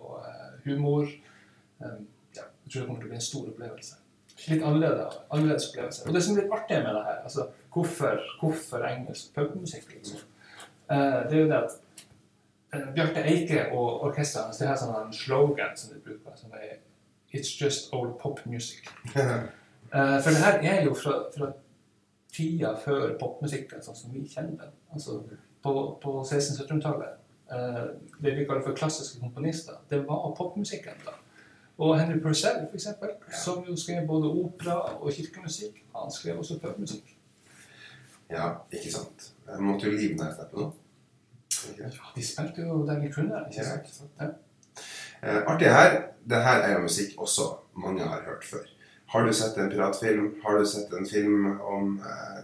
humor. 0.65 1.09
Eh, 1.81 2.01
ja, 2.37 2.47
jeg 2.65 2.73
tror 2.73 2.81
det 2.81 2.87
kommer 2.89 3.01
til 3.05 3.11
å 3.11 3.13
bli 3.13 3.21
en 3.21 3.29
stor 3.29 3.49
opplevelse. 3.53 4.01
Litt 4.49 4.65
annerledes, 4.67 5.19
annerledes 5.31 5.71
opplevelse. 5.71 6.07
Og 6.09 6.17
det 6.17 6.25
som 6.25 6.35
er 6.35 6.43
litt 6.43 6.55
artig 6.57 6.81
med 6.83 6.97
det 6.97 7.05
her, 7.07 7.21
altså 7.23 7.49
hvorfor, 7.75 8.23
hvorfor 8.41 8.87
engelsk 8.89 9.35
pubmusikk, 9.37 9.93
liksom, 9.95 10.25
eh, 10.91 11.21
det 11.31 11.39
er 11.39 11.45
jo 11.45 11.51
det 11.53 11.61
at 11.63 11.81
Eh, 12.75 12.95
Bjarte 12.95 13.23
Eike 13.23 13.67
og 13.73 14.03
orkesteret 14.09 14.49
hans, 14.49 14.59
det 14.59 14.69
har 14.69 14.79
sånn 14.79 14.95
en 14.99 15.13
slogan 15.15 15.77
som 15.79 15.95
de 15.95 16.01
bruker, 16.03 16.37
som 16.39 16.55
er 16.59 16.81
It's 17.35 17.51
just 17.59 17.93
old 17.93 18.19
pop 18.21 18.45
music. 18.47 18.89
Eh, 19.95 20.17
for 20.25 20.35
det 20.35 20.41
her 20.43 20.57
er 20.67 20.87
jo 20.89 20.95
fra, 20.99 21.13
fra 21.31 21.53
tida 22.35 22.73
før 22.83 23.13
popmusikken, 23.21 23.79
sånn 23.85 23.95
som 23.95 24.11
vi 24.11 24.25
kjenner 24.27 24.57
den. 24.65 24.73
Altså 24.91 25.21
på, 25.63 25.75
på 26.03 26.15
1600-1700-tallet. 26.25 27.21
Eh, 27.55 27.85
det 28.23 28.37
vi 28.37 28.47
kaller 28.47 28.63
for 28.67 28.77
klassiske 28.77 29.21
komponister. 29.21 29.73
Det 29.91 29.99
var 30.09 30.35
popmusikken 30.37 31.05
da. 31.05 31.15
Og 31.79 31.99
Henry 32.01 32.21
Purcell, 32.23 32.67
for 32.71 32.75
eksempel, 32.79 33.09
som 33.45 33.65
jo 33.69 33.77
skrev 33.77 34.07
både 34.07 34.29
opera 34.31 34.77
og 35.01 35.13
kirkemusikk, 35.13 35.85
han 35.97 36.13
skrev 36.13 36.39
også 36.39 36.59
popmusikk. 36.63 37.17
Ja, 38.31 38.51
ikke 38.73 38.93
sant. 38.93 39.33
Jeg 39.49 39.63
måtte 39.63 39.87
jo 39.87 39.97
livnære 39.97 40.35
seg 40.37 40.51
på 40.53 40.61
noe. 40.61 40.73
Ja, 41.79 41.89
de 42.17 42.27
spilte 42.27 42.63
jo 42.63 42.87
der 42.87 43.01
de 43.01 43.13
kunne. 43.13 43.43
ikke 43.51 43.63
Ja, 43.63 43.77
ikke 43.81 43.95
sant. 43.95 44.11
Ja. 44.21 44.31
Eh, 45.23 45.43
artig 45.47 45.69
her, 45.73 46.03
det 46.29 46.43
her 46.43 46.63
er 46.63 46.73
jo 46.73 46.83
musikk 46.87 47.19
også 47.19 47.43
mange 47.75 48.03
har 48.03 48.23
hørt 48.27 48.45
før. 48.45 48.65
Har 49.07 49.27
du 49.27 49.33
sett 49.33 49.59
en 49.59 49.71
piratfilm, 49.71 50.35
har 50.47 50.59
du 50.59 50.67
sett 50.67 50.93
en 50.93 51.09
film 51.09 51.61
om 51.61 51.99
eh, 51.99 52.43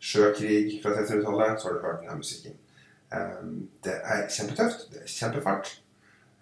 sjøkrig 0.00 0.80
fra 0.82 0.90
1600-tallet, 0.90 1.60
så 1.60 1.68
har 1.68 1.74
du 1.74 1.86
hørt 1.86 2.02
denne 2.02 2.16
musikken. 2.16 2.56
Eh, 3.12 3.44
det 3.84 3.94
er 4.04 4.26
kjempetøft, 4.30 4.90
det 4.92 5.00
er 5.02 5.06
kjempefart. 5.10 5.80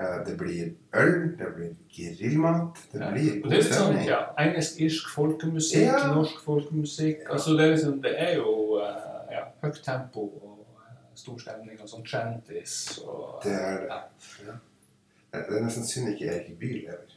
Eh, 0.00 0.18
det 0.26 0.35
blir 0.38 0.74
øl, 0.94 1.14
det 1.38 1.46
blir 1.57 1.72
grillmat, 1.96 2.76
det 2.92 3.00
Ja. 3.00 3.11
blir 3.11 3.40
god 3.42 3.50
det 3.50 3.59
er 3.59 3.72
sånn, 3.72 3.96
ja, 4.07 4.18
Engelsk-irsk 4.38 5.09
folkemusikk, 5.14 5.83
Ja. 5.88 6.12
norsk 6.14 6.44
folkemusikk 6.44 7.24
altså 7.31 7.57
det, 7.57 7.64
er 7.66 7.70
liksom, 7.74 8.02
det 8.02 8.12
er 8.20 8.35
jo 8.37 8.52
eh, 8.78 9.33
ja, 9.35 9.42
høyt 9.62 9.81
tempo 9.85 10.20
og 10.20 10.66
eh, 10.85 10.94
stor 11.18 11.38
stemning 11.42 11.81
og 11.83 11.88
sånn 11.88 12.04
trendis 12.07 12.98
og 13.02 13.40
Det 13.42 13.52
er 13.52 13.81
det. 13.81 13.88
ja, 14.46 14.52
Det 15.33 15.57
er 15.57 15.64
nesten 15.64 15.85
synd 15.87 16.09
ikke 16.14 16.31
Erik 16.35 16.59
By 16.61 16.70
lever. 16.85 17.16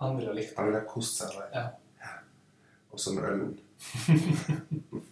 andre 0.00 0.26
har 0.26 0.34
likt 0.34 0.56
Han 0.56 0.66
ville 0.66 0.78
ha 0.80 0.84
kost 0.86 1.18
seg 1.18 1.28
der. 1.28 1.50
Ja. 1.54 1.68
Også 2.92 3.12
med 3.14 3.24
ølen. 3.24 3.58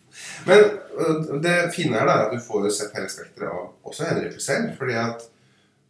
Men 0.47 0.59
øh, 0.99 1.43
det 1.43 1.75
fine 1.75 1.99
her 1.99 2.07
da, 2.07 2.13
er 2.13 2.27
at 2.27 2.33
du 2.35 2.41
får 2.41 2.69
sett 2.71 2.97
hele 2.97 3.11
spekteret 3.11 3.51
av 3.51 3.91
også 3.91 4.09
Henrik 4.09 4.41
selv. 4.41 4.73
fordi 4.79 4.97
at 5.01 5.27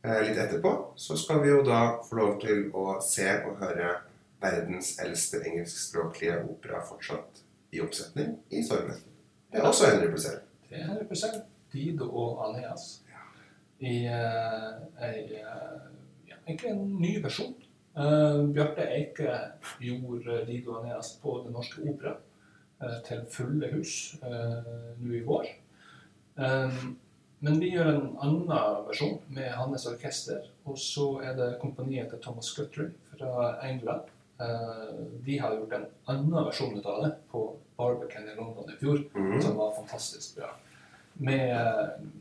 eh, 0.05 0.21
litt 0.29 0.41
etterpå 0.41 0.75
så 0.97 1.17
skal 1.21 1.43
vi 1.43 1.53
jo 1.53 1.63
da 1.67 1.81
få 2.09 2.21
lov 2.21 2.37
til 2.43 2.69
å 2.73 2.99
se 3.05 3.29
og 3.45 3.61
høre 3.63 3.97
verdens 4.45 4.95
eldste 5.01 5.41
engelskspråklige 5.45 6.43
opera 6.45 6.83
fortsatt 6.89 7.45
i 7.75 7.81
oppsetning 7.85 8.37
i 8.51 8.63
Stormen. 8.65 9.01
Det 9.53 9.61
er 9.61 9.69
også 9.69 9.91
Henry 9.91 10.11
Purcell. 10.13 10.41
Det 10.69 10.81
er 10.81 11.01
100 11.01 11.45
Dido 11.73 12.09
og 12.11 12.45
Aneas. 12.49 13.01
i 13.79 14.07
uh, 14.07 14.85
ja, 16.29 16.37
egentlig 16.47 16.71
en 16.71 16.85
ny 17.01 17.17
versjon. 17.23 17.55
Uh, 17.97 18.47
Bjarte 18.55 18.87
Eike 18.87 19.35
gjorde 19.83 20.45
Dido 20.47 20.77
og 20.77 20.85
Aneas 20.85 21.17
på 21.23 21.43
Det 21.45 21.53
Norske 21.53 21.83
Opera 21.83 22.15
til 23.07 23.23
fulle 23.31 23.71
hus 23.73 24.17
uh, 24.23 24.65
nå 25.01 25.15
i 25.15 25.23
vår. 25.25 25.47
Um, 26.37 26.97
men 27.45 27.61
vi 27.61 27.71
gjør 27.75 27.91
en 27.93 28.17
annen 28.25 28.87
versjon 28.89 29.19
med 29.29 29.51
hans 29.53 29.87
orkester. 29.87 30.49
Og 30.65 30.79
så 30.81 31.21
er 31.23 31.37
det 31.37 31.59
kompaniet 31.61 32.11
til 32.11 32.21
Thomas 32.25 32.51
Guthrie 32.57 32.93
fra 33.13 33.59
England. 33.69 34.09
De 35.27 35.37
har 35.39 35.53
gjort 35.55 35.75
en 35.77 35.85
annen 36.11 36.47
versjon 36.49 36.81
av 36.81 37.03
det 37.05 37.11
på 37.31 37.43
Barbican 37.77 38.29
i 38.29 38.35
London 38.39 38.71
i 38.73 38.77
fjor, 38.81 39.05
Mhm. 39.15 39.43
som 39.43 39.57
var 39.57 39.75
fantastisk 39.77 40.37
bra. 40.37 40.57
Med, 41.15 41.55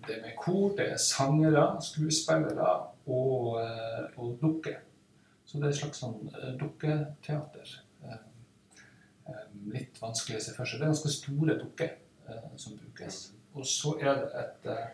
det 0.07 0.17
er 0.17 0.21
med 0.21 0.35
kor, 0.37 0.75
det 0.77 0.91
er 0.91 0.97
sangere, 0.97 1.81
skuespillere 1.81 2.87
og, 3.07 3.61
eh, 3.61 4.03
og 4.17 4.37
dukker. 4.41 4.77
Så 5.45 5.57
det 5.57 5.63
er 5.63 5.69
et 5.69 5.75
slags 5.75 5.99
sånn 6.03 6.29
eh, 6.35 6.53
dukketeater. 6.59 7.79
Eh, 9.33 9.45
Litt 9.73 10.01
vanskelig 10.01 10.39
å 10.39 10.43
se 10.47 10.55
for 10.57 10.69
seg. 10.69 10.81
Det 10.81 10.87
er 10.87 10.93
ganske 10.93 11.13
store 11.13 11.57
dukker 11.61 11.95
eh, 12.29 12.51
som 12.59 12.77
brukes. 12.77 13.23
Og 13.53 13.65
så 13.69 13.95
er 14.01 14.19
det 14.19 14.43
et 14.43 14.69
eh, 14.73 14.91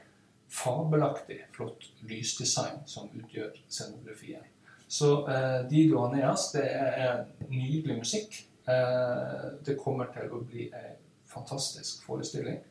fabelaktig 0.49 1.41
flott 1.55 1.89
lysdesign 2.09 2.81
som 2.89 3.11
utgjør 3.15 3.57
scenografien. 3.67 4.45
Så 4.89 5.11
eh, 5.29 5.59
Dido 5.69 6.01
oss, 6.01 6.51
det 6.55 6.65
er 6.65 7.25
nydelig 7.47 7.99
musikk. 8.01 8.39
Eh, 8.69 9.49
det 9.65 9.77
kommer 9.81 10.09
til 10.15 10.31
å 10.33 10.41
bli 10.45 10.69
en 10.73 10.95
fantastisk 11.29 12.03
forestilling. 12.07 12.61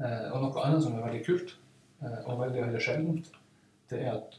Eh, 0.00 0.28
og 0.32 0.40
noe 0.46 0.64
annet 0.66 0.84
som 0.84 0.96
er 0.96 1.06
veldig 1.08 1.26
kult, 1.26 1.58
og 2.02 2.40
veldig, 2.40 2.64
veldig 2.64 2.80
sjeldent, 2.82 3.28
det 3.92 4.00
er 4.02 4.16
at 4.16 4.32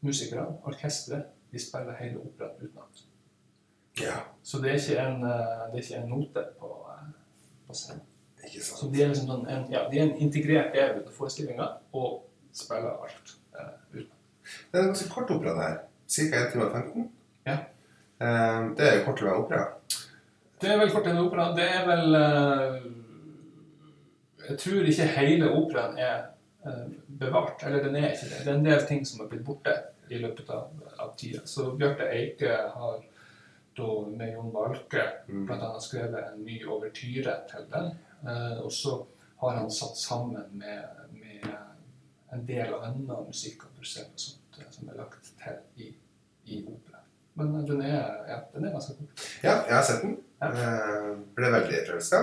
musikere, 0.00 0.46
orkestre, 0.64 1.18
de 1.52 1.60
spiller 1.60 1.98
hele 1.98 2.22
operaen 2.24 2.62
utenat. 2.62 3.02
Ja, 4.00 4.16
Så 4.42 4.58
det 4.62 4.70
er 4.70 4.74
ikke 4.80 4.98
en, 5.00 5.22
eh, 5.24 5.72
det 5.72 5.78
er 5.78 5.82
ikke 5.82 5.96
en 6.02 6.08
note 6.10 6.42
på, 6.60 6.70
eh, 6.90 7.12
på 7.68 7.74
scenen. 7.74 8.02
ikke 8.44 8.60
Så 8.64 8.76
sant. 8.76 8.92
de 8.94 9.02
er 9.02 9.08
liksom 9.08 9.26
sånn 9.28 9.46
en, 9.48 9.66
ja, 9.72 9.84
de 9.90 9.98
er 9.98 10.02
en 10.02 10.16
integrert 10.20 10.72
del 10.74 10.98
av 11.06 11.12
forestillinga 11.12 11.68
og 11.94 12.24
spiller 12.52 12.90
alt 13.02 13.36
eh, 13.58 13.70
uten. 13.94 14.10
Det 14.72 14.78
er 14.78 14.82
en 14.82 14.90
ganske 14.92 15.10
kort 15.10 15.30
opera 15.30 15.54
der. 15.60 15.76
Ca. 15.78 15.86
Cirka 16.08 16.42
1 16.46 16.52
time 16.52 16.64
og 16.66 16.72
15. 16.72 17.06
Ja. 17.46 17.56
Eh, 18.20 18.74
det 18.76 18.88
er 18.88 18.98
jo 18.98 19.04
kortere 19.06 19.30
lang 19.30 19.44
opera. 19.44 19.64
Det 20.60 20.70
er 20.70 20.78
vel 20.78 20.90
kort 20.92 21.06
en 21.06 21.18
opera. 21.18 21.48
Det 21.56 21.64
er 21.70 21.86
vel 21.86 22.14
eh, 22.14 22.82
Jeg 24.48 24.58
tror 24.58 24.84
ikke 24.90 25.06
hele 25.16 25.48
operaen 25.56 25.98
er 25.98 26.26
eh, 26.66 26.84
bevart. 27.08 27.62
Eller 27.66 27.82
den 27.82 27.96
er 27.96 28.10
ikke 28.12 28.28
det. 28.28 28.44
Det 28.44 28.52
er 28.52 28.58
en 28.58 28.64
del 28.64 28.86
ting 28.86 29.06
som 29.06 29.20
har 29.20 29.28
blitt 29.32 29.44
borte 29.46 29.72
i 30.10 30.18
løpet 30.20 30.50
av, 30.50 30.68
av 30.98 31.14
tida. 31.16 31.40
Så 31.46 31.70
Bjarte 31.78 32.10
Eike 32.12 32.50
har 32.74 33.00
da 33.76 33.88
med 34.08 34.32
Jon 34.34 34.52
Balke 34.52 35.02
Mm. 35.28 35.50
annet 35.50 35.82
skrevet 35.82 36.32
en 36.32 36.44
ny 36.44 36.60
overtyre 36.66 37.34
til 37.50 37.66
den. 37.72 37.90
Eh, 38.26 38.58
og 38.64 38.72
så 38.72 39.06
har 39.40 39.56
han 39.56 39.70
satt 39.70 39.96
sammen 39.96 40.42
med, 40.52 40.84
med 41.12 41.48
en 42.32 42.46
del 42.46 42.74
annen 42.74 43.26
musikk 43.26 43.64
og 43.66 43.74
prosess 43.78 44.06
og 44.12 44.20
sånt 44.20 44.60
eh, 44.60 44.70
som 44.70 44.88
er 44.88 45.00
lagt 45.02 45.32
til 45.42 45.58
i, 45.84 45.90
i 46.46 46.60
opera. 46.66 47.02
Men 47.34 47.54
eh, 47.56 47.66
den 47.68 47.82
er, 47.82 48.06
ja, 48.28 48.38
den 48.54 48.64
er 48.68 48.72
ganske 48.76 48.94
god. 49.00 49.26
Ja, 49.42 49.56
jeg 49.66 49.74
har 49.74 49.82
sett 49.82 50.02
den. 50.02 50.16
Ja. 50.40 50.52
Eh, 50.52 51.10
ble 51.36 51.50
veldig 51.58 51.82
forelska. 51.88 52.22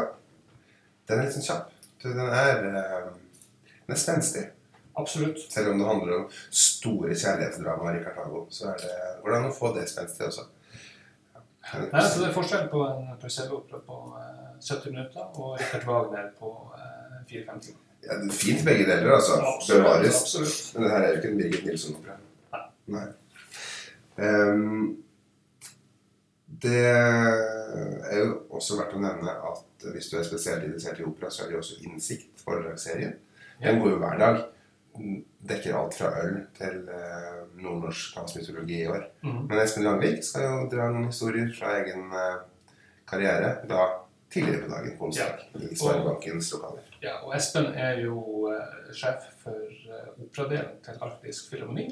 Den 1.07 1.19
er 1.19 1.27
litt 1.27 1.35
sånn 1.35 1.47
kjapp. 1.49 1.69
Den 2.01 2.19
er, 2.23 2.63
den 2.63 3.93
er 3.95 3.99
spenstig. 3.99 4.47
Absolutt. 4.97 5.39
Selv 5.51 5.71
om 5.71 5.79
det 5.79 5.87
handler 5.87 6.15
om 6.17 6.25
store 6.51 7.13
kjærlighetsdramaer 7.15 7.99
i 7.99 8.03
Kartago, 8.03 8.45
så 8.51 8.71
er 8.73 8.81
det 8.81 8.95
hvordan 9.21 9.47
å 9.47 9.53
få 9.55 9.71
det 9.75 9.85
spenstig 9.89 10.25
også. 10.27 10.47
Nei, 11.71 12.01
så 12.03 12.19
Det 12.19 12.27
er 12.27 12.33
forskjell 12.35 12.67
på 12.71 12.81
en 12.87 13.13
Purcell-opera 13.21 13.79
på 13.87 13.99
eh, 14.19 14.49
70 14.59 14.91
minutter 14.91 15.39
og 15.39 15.55
Richard 15.59 15.85
Wagner 15.87 16.27
på 16.39 16.51
eh, 16.77 17.21
4-5 17.29 17.63
timer. 17.67 17.79
Ja, 18.01 18.17
det 18.17 18.27
er 18.27 18.35
fint 18.35 18.65
begge 18.65 18.87
deler, 18.89 19.13
altså. 19.13 19.37
Bevares. 19.69 20.21
absolutt. 20.21 20.73
Men 20.73 20.83
det 20.83 20.91
her 20.91 21.05
er 21.05 21.09
jo 21.09 21.19
ikke 21.19 21.31
en 21.31 21.37
Birgit 21.37 21.65
Nilsson-opera. 21.69 22.17
Nei. 22.91 23.07
Um, 24.21 25.03
det 26.61 26.81
er 26.85 28.17
jo 28.19 28.31
også 28.51 28.77
verdt 28.77 28.97
å 28.97 29.01
nevne 29.01 29.35
at 29.51 29.85
hvis 29.93 30.09
du 30.11 30.17
er 30.19 30.25
spesielt 30.27 30.65
interessert 30.67 30.99
i 30.99 31.05
opera, 31.07 31.29
så 31.31 31.43
er 31.43 31.51
det 31.51 31.55
jo 31.55 31.61
også 31.63 31.77
Innsikt 31.87 32.41
foredragsserien. 32.43 33.15
Den 33.61 33.79
går 33.81 33.95
jo 33.95 34.01
hver 34.01 34.17
dag. 34.19 34.41
Den 34.97 35.25
Dekker 35.49 35.73
alt 35.73 35.95
fra 35.97 36.11
øl 36.21 36.35
til 36.53 36.83
eh, 36.93 37.37
nordnorsk 37.57 38.19
mytologi 38.35 38.83
i 38.83 38.87
år. 38.87 39.07
Mm. 39.23 39.39
Men 39.49 39.61
Espen 39.63 39.87
Langvik 39.87 40.21
skal 40.23 40.45
jo 40.45 40.67
dra 40.69 40.91
noen 40.93 41.07
historier 41.09 41.49
fra 41.57 41.79
egen 41.79 42.11
eh, 42.13 42.35
karriere 43.09 43.55
da 43.69 43.87
tidligere 44.31 44.61
på 44.61 44.71
dagen 44.71 44.97
på 44.97 45.05
onsdag 45.05 45.41
i 45.57 45.75
Sparebankens 45.75 46.51
lokaler. 46.53 46.93
Ja, 47.01 47.17
og 47.25 47.33
Espen 47.35 47.71
er 47.73 47.99
jo 48.03 48.21
eh, 48.53 48.93
sjef 48.95 49.27
for 49.41 49.65
eh, 49.65 50.13
operadelen 50.21 50.79
til 50.85 51.03
Arktisk 51.07 51.51
Filharmoni. 51.51 51.89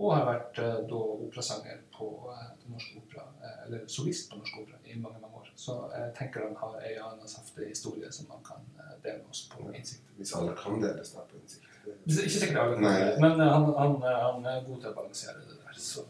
Og 0.00 0.14
har 0.16 0.24
vært 0.24 0.58
eh, 0.64 0.78
da 0.88 1.00
operasanger 1.26 1.82
på 1.92 2.08
eh, 2.32 2.46
Det 2.62 2.72
Norske 2.72 3.02
Opera, 3.02 3.26
eh, 3.44 3.58
eller 3.66 3.84
solist 3.92 4.30
på 4.32 4.40
Norsk 4.40 4.62
Opera 4.62 4.80
i 4.88 4.96
mange 4.96 5.20
mange 5.20 5.44
år. 5.44 5.52
Så 5.60 5.76
jeg 5.92 6.14
tenker 6.16 6.48
han 6.48 6.56
har 6.62 6.80
en 6.80 7.02
annen 7.10 7.28
saftig 7.28 7.68
historie 7.68 8.08
som 8.12 8.32
han 8.32 8.40
kan 8.46 8.64
eh, 8.80 8.96
dele 9.04 9.20
med 9.20 9.34
oss 9.36 9.44
på 9.52 9.68
innsikt. 9.68 10.16
Hvis 10.16 10.34
alle 10.40 10.56
kan 10.58 10.80
deles 10.80 11.12
da 11.14 11.28
på 11.28 11.38
Innsikt. 11.42 11.69
Ikke 12.06 12.60
alle 12.60 12.78
Nei. 12.80 12.96
men 13.20 13.40
eh, 13.40 13.52
han, 13.52 13.66
han, 13.78 13.96
eh, 14.02 14.22
han 14.24 14.48
er 14.48 14.64
god 14.66 14.80
til 14.80 14.90
å 14.90 14.96
balansere 14.96 15.44
det 15.44 15.58
der. 15.58 15.76
Så 15.80 16.06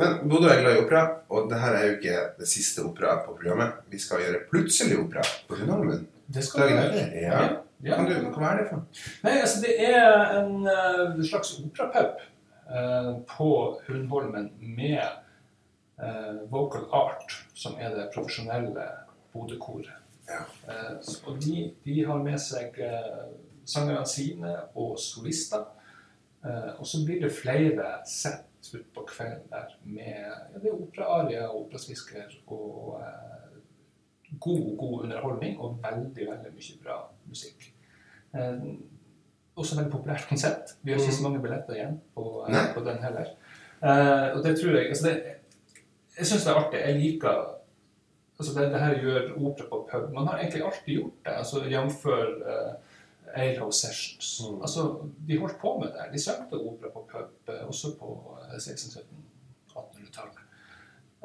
Men 0.00 0.16
Bodø 0.28 0.48
er 0.50 0.62
glad 0.62 0.76
i 0.78 0.82
opera, 0.82 1.02
og 1.30 1.50
det 1.50 1.58
her 1.60 1.76
er 1.78 1.86
jo 1.86 1.96
ikke 1.98 2.20
det 2.38 2.48
siste 2.50 2.84
opera 2.86 3.18
på 3.24 3.34
programmet. 3.36 3.82
Vi 3.92 4.00
skal 4.02 4.24
gjøre 4.24 4.44
plutselig 4.50 4.98
opera 4.98 5.24
på 5.48 5.58
Hundholmen. 5.60 6.06
det 6.26 6.44
skal 6.46 6.66
Dagen 6.66 6.80
vi 6.80 7.02
gjøre. 7.02 7.22
Ja. 7.22 7.42
Ja. 7.80 7.96
Kan 7.96 8.10
du, 8.10 8.14
hva 8.36 8.50
er 8.50 8.58
det 8.58 8.66
for? 8.68 8.82
Nei, 9.24 9.38
altså 9.40 9.62
det 9.62 9.76
er 9.88 10.34
en 10.36 10.66
uh, 10.68 11.22
slags 11.24 11.54
operapub 11.62 12.18
uh, 12.68 13.14
på 13.30 13.48
Hundholmen 13.86 14.50
med 14.60 15.00
uh, 16.02 16.42
Vocal 16.52 16.84
Art, 16.92 17.38
som 17.56 17.78
er 17.80 17.94
det 17.96 18.10
profesjonelle 18.12 18.84
Bodø-koret. 19.32 19.94
Ja. 20.30 20.72
Eh, 20.72 20.98
og 21.26 21.38
de, 21.42 21.70
de 21.84 22.04
har 22.06 22.18
med 22.22 22.38
seg 22.42 22.76
eh, 22.84 23.22
sangerne 23.70 24.06
sine 24.08 24.54
og 24.74 24.98
solister. 24.98 25.66
Eh, 26.44 26.70
og 26.78 26.86
så 26.86 27.02
blir 27.04 27.20
det 27.24 27.32
flere 27.36 27.98
sett 28.08 28.74
utpå 28.74 29.04
kvelden 29.08 29.48
der 29.50 29.72
med 29.84 30.08
ja, 30.10 30.58
det 30.60 30.68
er 30.68 30.76
operaarier 30.76 31.46
og 31.48 31.66
operasvisker 31.66 32.38
og 32.46 33.00
eh, 33.00 33.58
god, 34.40 34.76
god 34.78 35.04
underholdning 35.04 35.60
og 35.60 35.78
veldig, 35.82 36.26
veldig 36.30 36.54
mye 36.54 36.78
bra 36.84 36.96
musikk. 37.28 37.70
Eh, 38.34 38.64
også 39.60 39.76
veldig 39.76 39.92
populært 39.92 40.28
konsept. 40.28 40.76
Vi 40.82 40.92
har 40.92 41.00
ikke 41.00 41.16
så 41.16 41.26
mange 41.26 41.40
billetter 41.42 41.76
igjen 41.76 42.00
på, 42.14 42.46
eh, 42.48 42.74
på 42.74 42.84
den 42.84 43.02
heller. 43.04 43.32
Eh, 43.82 44.26
og 44.36 44.44
det 44.44 44.56
tror 44.60 44.76
jeg 44.76 44.88
altså 44.88 45.08
det, 45.08 45.16
Jeg 46.18 46.26
syns 46.26 46.44
det 46.44 46.52
er 46.52 46.60
artig. 46.60 46.80
Jeg 46.80 47.00
liker 47.00 47.36
altså 48.38 48.60
det, 48.60 48.72
det 48.72 48.80
her 48.80 49.02
gjør 49.02 49.32
opera 49.36 49.66
på 49.68 49.88
pub. 49.92 50.12
Man 50.14 50.26
har 50.26 50.38
egentlig 50.38 50.64
alltid 50.64 50.94
gjort 50.94 51.18
det, 51.24 51.32
altså 51.32 51.64
jf. 51.64 52.06
Uh, 53.36 53.40
Alehouse 53.40 53.86
Sessions. 53.86 54.40
Mm. 54.40 54.60
Altså, 54.62 55.08
de 55.28 55.38
holdt 55.38 55.58
på 55.60 55.78
med 55.78 55.88
det. 55.96 56.12
De 56.12 56.22
søkte 56.22 56.54
opera 56.58 56.90
på 56.90 57.08
pub 57.12 57.54
eh, 57.54 57.66
også 57.68 57.96
på 57.98 58.38
eh, 58.52 58.56
1600-1700-1800-tallet. 58.58 60.40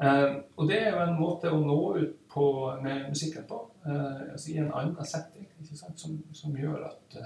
Eh, 0.02 0.34
og 0.56 0.68
det 0.68 0.82
er 0.82 0.90
jo 0.92 1.02
en 1.02 1.20
måte 1.20 1.50
å 1.50 1.60
nå 1.60 1.80
ut 1.96 2.16
på, 2.32 2.46
med 2.82 3.08
musikken 3.08 3.46
på, 3.48 3.62
eh, 3.86 4.32
altså 4.32 4.50
i 4.52 4.58
en 4.60 4.72
annen 4.72 5.06
setting? 5.08 5.46
Som, 5.96 6.18
som 6.36 6.56
gjør 6.56 6.84
at 6.90 7.16
ja, 7.16 7.22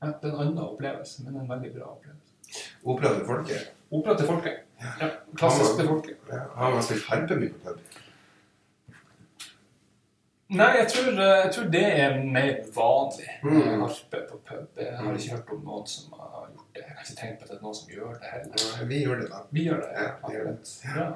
Det 0.00 0.28
er 0.28 0.32
en 0.32 0.38
annen 0.40 0.60
opplevelse, 0.62 1.24
men 1.26 1.40
en 1.40 1.50
veldig 1.50 1.72
bra 1.74 1.90
opplevelse. 1.96 2.32
Opera 2.84 3.12
til 3.16 3.26
folket. 3.26 3.72
Opera 3.90 4.16
til 4.18 4.26
folket. 4.26 4.62
Ja, 5.00 5.08
klassisk 5.36 5.76
til 5.78 5.88
folket. 5.88 6.16
Ja, 6.30 6.46
har 6.54 6.72
man 6.74 6.82
spilt 6.86 7.04
harpe 7.10 7.36
mye 7.38 7.52
på 7.54 7.58
pub? 7.66 7.91
Nei, 10.52 10.68
jeg 10.76 10.88
tror, 10.92 11.10
eh, 11.16 11.38
jeg 11.44 11.50
tror 11.54 11.68
det 11.72 11.84
er 12.04 12.16
mer 12.24 12.56
vanlig. 12.74 13.28
Mm. 13.42 13.56
eh, 13.62 13.78
Harpe 13.80 14.18
på 14.30 14.38
pub. 14.48 14.68
Jeg 14.78 14.96
har 14.98 15.14
ikke 15.18 15.36
hørt 15.36 15.52
om 15.56 15.62
noen 15.68 15.86
som 15.88 16.12
har 16.18 16.48
gjort 16.52 16.74
det. 16.76 16.82
Jeg 16.86 16.96
har 16.96 17.04
ikke 17.06 17.18
tenkt 17.20 17.38
på 17.40 17.46
at 17.46 17.50
det 17.52 17.58
er 17.58 17.62
noen 17.66 17.76
som 17.78 17.92
gjør 17.94 18.16
det 18.20 18.32
heller. 18.32 18.86
Vi 18.90 18.98
gjør 19.04 19.20
det, 19.22 19.28
da. 19.30 19.40
Vi 19.50 19.64
gjør 19.68 19.80
det. 19.84 19.92
Ja, 19.96 20.08
vi 20.28 20.34
gjør 20.36 20.50
det. 20.50 20.74
Ja. 20.96 21.06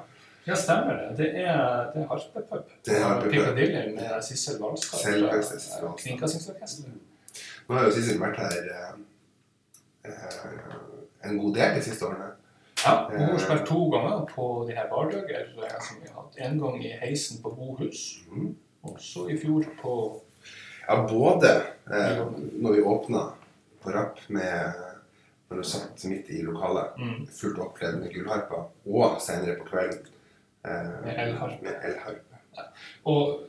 Ja, 0.47 0.55
stemmer 0.55 0.95
det. 0.95 1.07
Det 1.19 1.27
er, 1.43 1.91
det 1.93 2.01
er 2.03 2.07
harpepub. 2.07 2.69
Piccadilly 3.31 3.95
med 3.95 4.23
Sissel 4.23 4.59
Valskar. 4.61 5.01
Selveste 5.03 5.59
Sissel 5.59 5.89
Kringkastingsorkesteret. 5.99 6.93
Nå 7.67 7.75
har 7.75 7.83
jo 7.89 7.91
Sissel 7.97 8.21
vært 8.21 8.37
her 8.39 8.69
eh, 8.71 8.93
eh, 10.07 10.77
en 11.27 11.37
god 11.41 11.57
del 11.57 11.75
de 11.75 11.81
siste 11.83 12.07
årene. 12.07 12.29
Ja, 12.85 12.93
hun 13.11 13.25
har 13.33 13.41
spilt 13.43 13.65
to 13.67 13.81
ganger 13.91 14.23
på 14.31 14.45
de 14.69 14.75
her 14.77 14.87
eh, 14.87 15.67
har 15.67 16.15
hatt. 16.15 16.39
En 16.47 16.59
gang 16.61 16.79
i 16.85 16.93
heisen 17.01 17.41
på 17.43 17.51
Bohus, 17.57 18.05
Mhm. 18.31 18.55
Og 18.87 18.99
så 19.03 19.27
i 19.29 19.37
fjor 19.39 19.65
på 19.81 19.93
Ja, 20.87 21.01
både 21.09 21.49
eh, 21.91 22.21
når 22.61 22.73
vi 22.77 22.81
åpna 22.87 23.23
på 23.83 23.91
Rapp 23.91 24.19
med 24.29 24.83
når 25.49 25.61
du 25.61 25.63
satt 25.63 26.03
midt 26.11 26.29
i 26.35 26.41
lokalet, 26.43 26.95
mm, 26.99 27.27
fullt 27.31 27.59
oppkledd 27.63 27.99
med 28.01 28.11
gullharpa, 28.11 28.65
og 28.87 29.21
senere 29.23 29.55
på 29.61 29.67
kvelden 29.69 30.07
eh, 30.65 30.97
Med 31.05 31.21
elharpe. 31.23 31.73
elharpe. 31.87 32.39
Og 33.07 33.45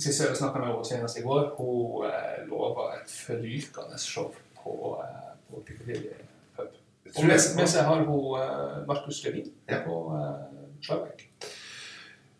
siste 0.00 0.26
jeg 0.26 0.36
snakka 0.40 0.58
med 0.58 0.70
henne 0.72 0.84
senest 0.88 1.18
i 1.20 1.22
går, 1.22 1.52
hun 1.58 2.06
eh, 2.08 2.40
lova 2.50 2.88
et 2.96 3.10
forrykende 3.14 3.98
show 4.02 4.32
på, 4.58 4.74
eh, 5.04 5.30
på 5.50 5.62
Piccadilly 5.66 6.10
pub. 6.56 6.74
Og 7.16 7.24
med, 7.26 7.38
med 7.58 7.66
seg 7.70 7.86
har 7.86 8.02
hun 8.10 8.40
eh, 8.40 8.80
Markus 8.90 9.22
Levin 9.26 9.52
Ja. 9.70 9.82
på 9.86 10.00
eh, 10.18 10.46
slagverk. 10.82 11.26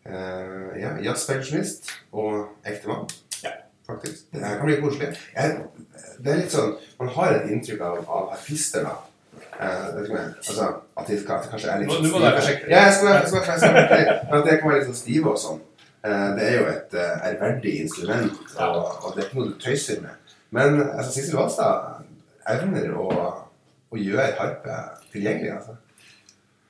Eh, 0.06 0.80
ja, 0.80 0.94
jazzpensjonist 1.04 1.90
og 2.12 2.48
ektemann. 2.64 3.08
Ja. 3.44 3.50
Faktisk. 3.86 4.32
Det 4.32 4.40
kan 4.40 4.64
bli 4.64 4.80
koselig. 4.80 5.08
Jeg, 5.36 5.56
det 6.24 6.32
er 6.32 6.38
litt 6.40 6.52
sånn 6.54 6.76
Man 7.00 7.10
har 7.16 7.34
et 7.36 7.50
inntrykk 7.52 7.82
av, 7.84 7.98
av 8.06 8.30
artister, 8.36 8.86
da. 8.86 8.96
Uh, 9.60 9.90
vet 9.96 10.06
ikke 10.06 10.16
jeg, 10.16 10.28
altså, 10.40 10.66
at 10.96 11.08
de 11.08 11.16
at 11.20 11.42
det 11.44 11.50
kanskje 11.52 11.72
er 11.72 11.82
litt 11.82 11.90
sånn 11.92 12.06
stive. 12.06 12.30
Ja, 12.70 12.84
jeg 12.86 12.94
skal 12.96 13.10
jeg 13.10 13.26
skal 13.28 13.50
jeg 13.50 13.60
skal 13.60 13.74
at 14.38 14.46
det 14.46 14.54
kan 14.60 14.70
være 14.70 14.78
litt 14.78 14.88
sånn 14.88 15.00
stive 15.02 15.34
og 15.34 15.42
sånn. 15.42 15.60
Uh, 16.00 16.30
det 16.38 16.46
er 16.46 16.54
jo 16.54 16.64
et 16.70 16.96
uh, 16.96 17.26
ærverdig 17.28 17.74
instrument, 17.82 18.40
og, 18.56 18.78
og 19.04 19.12
det 19.12 19.24
er 19.24 19.28
ikke 19.28 19.40
noe 19.40 19.50
du 19.50 19.58
tøyser 19.60 20.00
med. 20.06 20.32
Men 20.56 20.80
altså, 20.86 21.10
Sissel 21.12 21.36
Walstad 21.36 22.06
evner 22.54 22.94
å, 22.96 23.10
å 23.92 24.00
gjøre 24.00 24.32
harpe 24.40 24.80
tilgjengelig, 25.12 25.52
altså. 25.58 25.76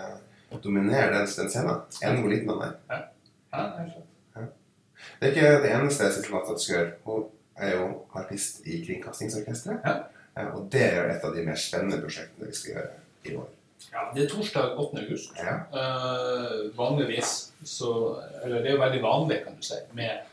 dominere 0.59 1.13
den, 1.15 1.27
den 1.37 1.51
scenen. 1.51 1.83
Enn 2.03 2.23
hvor 2.23 2.33
liten 2.33 2.51
meg. 2.51 2.79
Ja, 2.91 3.03
det 3.53 3.85
er 3.85 3.93
sant. 3.95 4.07
Det 5.21 5.29
er 5.29 5.35
ikke 5.35 5.63
det 5.63 5.71
eneste 5.75 6.09
Sissel 6.13 6.59
skal 6.59 6.75
gjøre. 6.75 6.91
Hun 7.05 7.25
er 7.61 7.77
jo 7.77 7.87
artist 8.17 8.67
i 8.67 8.81
Kringkastingsorkesteret. 8.87 9.81
Ja. 9.85 10.47
Og 10.55 10.69
det 10.73 10.83
er 10.87 10.97
jo 10.97 11.15
et 11.15 11.25
av 11.25 11.35
de 11.37 11.45
mer 11.45 11.59
spennende 11.61 12.01
prosjektene 12.03 12.49
vi 12.49 12.57
skal 12.57 12.75
gjøre 12.75 12.91
i 13.29 13.37
år. 13.37 13.49
Ja, 13.91 14.05
det 14.15 14.25
er 14.25 14.31
torsdag 14.31 14.79
8. 14.79 15.03
august. 15.03 15.37
Ja. 15.39 15.57
Uh, 15.73 16.71
vanligvis 16.77 17.53
så 17.65 18.21
Eller 18.45 18.63
det 18.63 18.71
er 18.71 18.77
jo 18.77 18.83
veldig 18.83 19.03
vanlig, 19.03 19.41
kan 19.45 19.57
du 19.57 19.63
si, 19.65 19.79
med 19.93 20.27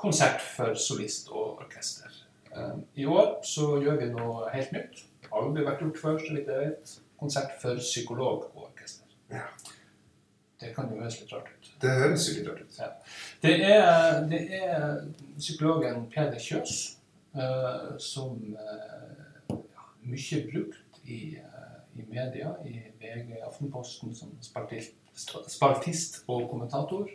konsert 0.00 0.40
for 0.40 0.74
solist 0.74 1.28
og 1.28 1.60
orkester. 1.60 2.12
Uh, 2.56 2.78
I 2.94 3.06
år 3.06 3.40
så 3.44 3.74
gjør 3.82 4.00
vi 4.00 4.10
noe 4.14 4.48
helt 4.54 4.72
nytt. 4.76 5.04
Aldri 5.30 5.64
vært 5.66 5.82
gjort 5.84 6.00
før, 6.00 6.20
så 6.20 6.36
vidt 6.36 6.48
jeg 6.50 6.66
vet. 6.66 6.94
Konsert 7.20 7.52
for 7.60 7.80
psykolog. 7.82 8.46
Ja. 8.48 8.49
Det 10.60 10.74
kan 10.76 10.90
jo 10.92 11.00
høres 11.00 11.16
litt 11.20 11.32
rart 11.32 11.48
ut. 11.48 11.68
Det 11.80 11.90
høres 12.02 12.26
jo 12.28 12.34
litt 12.36 12.48
rart 12.50 12.60
ut. 12.60 12.80
Det 13.40 13.52
er, 13.64 14.26
det 14.28 14.40
er 14.58 14.82
psykologen 15.38 16.02
Peder 16.12 16.42
Kjøs 16.42 16.74
uh, 17.36 17.94
som 18.02 18.36
uh, 18.58 19.54
ja, 19.54 19.86
mye 20.04 20.40
brukt 20.50 21.00
i, 21.06 21.20
uh, 21.40 21.78
i 21.96 22.04
media, 22.10 22.52
i 22.68 22.74
VG, 23.00 23.38
Aftenposten, 23.46 24.12
som 24.16 24.34
spaltist, 24.44 24.98
spaltist 25.48 26.22
og 26.28 26.48
kommentator. 26.52 27.08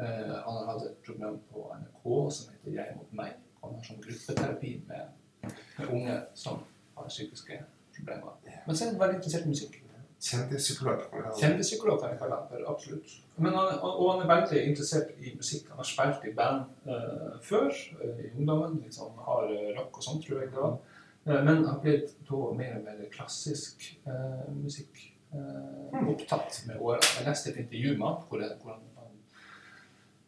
Han 0.00 0.54
har 0.56 0.68
hatt 0.70 0.84
et 0.86 1.00
program 1.04 1.34
på 1.52 1.66
NRK 1.76 2.04
som 2.32 2.52
heter 2.54 2.72
Jeg 2.78 2.94
mot 2.96 3.10
meg. 3.18 3.34
Han 3.60 3.74
har 3.76 3.84
sånn 3.84 4.00
gruppeterapi 4.00 4.70
med, 4.88 5.10
med 5.42 5.90
unge 5.92 6.14
som 6.40 6.62
har 6.96 7.10
psykiske 7.12 7.58
problemer. 7.98 8.38
Men 8.64 8.78
så 8.78 8.86
er 8.86 8.94
han 8.94 9.00
veldig 9.02 9.18
interessert 9.18 9.44
i 9.44 9.52
musikk. 9.52 9.76
Vi 10.20 10.76
kalle 10.76 10.96
det. 11.00 11.32
Kjendispsykolog 11.40 12.00
kan 12.00 12.10
jeg 12.12 12.18
kalle 12.20 12.36
han 12.36 12.64
absolutt. 12.68 13.12
Men 13.40 13.54
han, 13.56 13.78
og 13.80 14.06
han 14.10 14.22
er 14.24 14.28
veldig 14.28 14.64
interessert 14.68 15.14
i 15.16 15.32
musikk. 15.36 15.70
Han 15.72 15.80
har 15.80 15.88
spilt 15.88 16.26
i 16.28 16.34
band 16.36 16.66
eh, 16.84 17.38
før, 17.42 17.70
eh, 17.72 18.18
i 18.26 18.32
ungdommen. 18.34 18.82
Liksom 18.84 19.16
har 19.26 19.48
rock 19.78 19.96
og 19.96 20.04
sånn, 20.04 20.20
tror 20.20 20.42
jeg 20.42 20.52
det 20.52 20.60
var. 20.60 20.76
Eh, 21.24 21.40
men 21.44 21.64
har 21.64 21.80
blitt 21.80 22.12
da 22.28 22.42
mer 22.58 22.76
og 22.76 22.84
mer 22.84 23.00
klassisk 23.14 23.88
eh, 24.04 24.44
musikk 24.60 25.00
eh, 25.32 26.04
opptatt 26.04 26.62
med 26.68 26.80
åra. 26.80 27.00
Jeg 27.16 27.26
leste 27.30 27.54
et 27.54 27.62
intervju 27.64 27.96
med 27.96 28.06
han 28.10 28.20
hvor, 28.28 28.44
hvor 28.60 28.76
han, 28.76 28.84
han 29.00 29.16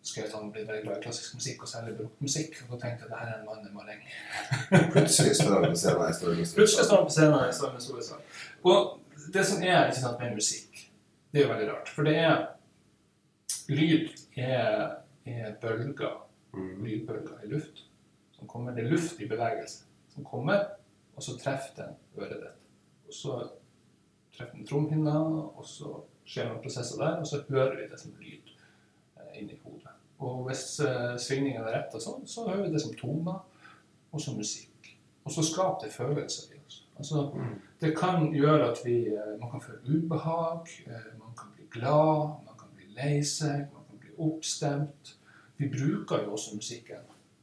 skrev 0.01 0.31
at 0.31 0.39
han 0.39 0.51
ble 0.57 0.65
veldig 0.69 0.87
glad 0.87 0.99
i 1.03 1.05
klassisk 1.05 1.37
musikk, 1.37 1.63
og 1.67 1.73
særlig 1.75 1.99
barokkmusikk. 2.01 2.63
Og 2.65 2.75
da 2.75 2.81
tenkte 2.87 3.05
jeg 3.05 3.11
at 3.11 3.13
det 3.13 3.21
her 3.21 3.37
er 3.37 3.39
en 3.43 3.47
mann 3.51 3.69
jeg 3.69 3.77
må 3.77 3.85
ringe. 3.89 4.89
Plutselig 4.97 5.37
står 5.37 5.55
han 5.59 5.69
på 5.69 5.85
scenen 5.85 6.09
i 6.09 6.19
Store 6.23 6.41
Vise. 6.41 6.59
Plutselig 6.59 6.89
står 6.89 7.01
han 7.03 7.13
på 7.13 7.17
scenen 7.19 7.47
i 7.47 7.57
Stormen 7.61 7.89
Solesal. 7.91 8.27
Og 8.73 8.99
det 9.33 9.45
som 9.47 9.63
er 9.63 9.87
ikke 9.89 10.01
sant, 10.01 10.19
med 10.21 10.35
musikk, 10.35 10.91
det 11.33 11.41
er 11.43 11.47
jo 11.47 11.53
veldig 11.55 11.69
rart. 11.73 11.89
For 11.89 12.03
det 12.09 12.17
er 12.19 12.49
Lyd 13.69 14.09
er, 14.37 14.97
er 15.27 15.55
bølger, 15.61 16.19
Mm. 16.53 16.85
lydbølger 16.85 17.45
i 17.45 17.49
luft. 17.49 17.85
Som 18.33 18.49
kommer, 18.49 18.75
det 18.75 18.85
er 18.85 18.91
luft 18.91 19.21
i 19.21 19.29
bevegelse 19.29 19.85
som 20.15 20.25
kommer, 20.25 20.65
og 21.17 21.23
så 21.23 21.39
treffer 21.41 21.75
den 21.79 21.95
øret 22.19 22.41
ditt. 22.43 22.59
Og 23.07 23.15
så 23.15 23.37
treffer 24.37 24.57
den 24.59 24.67
trommehinna, 24.67 25.15
og 25.57 25.65
så 25.65 26.03
skjer 26.27 26.49
noen 26.51 26.61
prosesser 26.63 26.99
der, 27.01 27.17
og 27.23 27.27
så 27.27 27.41
hører 27.49 27.77
vi 27.77 27.87
det 27.89 28.01
som 28.01 28.13
lyd 28.21 28.53
eh, 29.17 29.41
inni 29.41 29.57
hodet. 29.65 29.95
Og 30.19 30.45
hvis 30.49 30.81
eh, 30.81 31.17
svingningen 31.19 31.63
er 31.65 31.73
rett 31.79 31.95
og 31.97 32.03
sånn, 32.05 32.27
så 32.29 32.45
hører 32.49 32.67
vi 32.67 32.73
det 32.75 32.83
som 32.85 32.95
toner, 33.01 33.41
og 34.13 34.21
som 34.21 34.37
musikk. 34.37 34.93
Og 35.25 35.33
så 35.33 35.43
skaper 35.47 35.87
det 35.87 35.95
følelser 35.95 36.53
i 36.53 36.61
oss. 36.67 36.83
Altså, 36.99 37.31
Mm. 37.35 37.61
Det 37.83 37.97
kan 37.99 38.35
gjøre 38.35 38.71
at 38.71 38.79
vi, 38.85 38.97
eh, 39.11 39.33
man 39.41 39.51
kan 39.51 39.63
føle 39.63 39.97
ubehag, 39.99 40.69
eh, 40.87 41.09
man 41.19 41.35
kan 41.39 41.49
bli 41.57 41.65
glad, 41.71 42.19
man 42.47 42.59
kan 42.59 42.69
bli 42.77 42.87
lei 42.97 43.25
seg, 43.25 43.67
man 43.75 43.89
kan 43.89 43.99
bli 44.01 44.15
oppstemt. 44.19 45.17
Vi 45.57 45.69
bruker 45.69 46.23
jo 46.25 46.33
også 46.33 46.55
musikken 46.55 47.03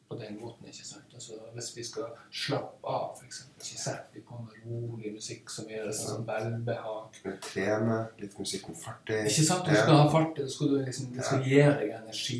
på 0.10 0.15
den 0.15 0.39
måten, 0.41 0.65
ikke 0.65 0.86
sant? 0.86 1.12
Altså, 1.13 1.34
hvis 1.54 1.78
vi 1.78 1.84
skal 1.84 2.04
slappe 2.32 2.88
av, 2.88 3.19
eksempel, 3.25 3.65
så 3.65 3.78
setter 3.78 4.13
vi 4.13 4.23
på 4.25 4.39
noe 4.39 4.63
rolig 4.65 5.13
musikk 5.13 5.52
som 5.54 5.67
gir 5.69 5.86
oss 5.89 6.02
sånn 6.08 6.25
velbehag. 6.28 7.19
Med 7.25 7.38
trene, 7.45 7.99
litt 8.19 8.39
musikk 8.39 8.71
med 8.71 8.80
fart 8.82 9.13
i. 9.13 9.19
Ikke 9.30 9.45
sant? 9.52 9.67
Du 9.67 9.75
skal 9.75 10.02
ha 10.02 10.08
fart, 10.10 10.34
det 10.39 10.49
skal, 10.52 10.80
liksom, 10.88 11.12
det 11.13 11.28
skal 11.28 11.45
gi 11.45 11.62
deg 11.62 11.93
energi. 11.99 12.39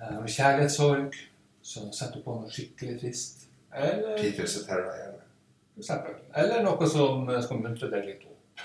Med 0.00 0.18
Og 0.24 0.28
kjærlighetssorg, 0.32 1.20
så 1.62 1.86
setter 1.92 2.18
du 2.18 2.26
på 2.26 2.40
noe 2.40 2.50
skikkelig 2.50 3.00
trist. 3.04 3.48
Eller, 3.74 4.16
Peter 4.18 4.48
for 4.48 5.27
eksempel. 5.78 6.14
Eller 6.36 6.62
noe 6.66 6.86
som 6.90 7.28
eh, 7.30 7.40
skal 7.44 7.58
muntre 7.64 7.88
deg 7.92 8.02
litt 8.06 8.22
opp. 8.28 8.62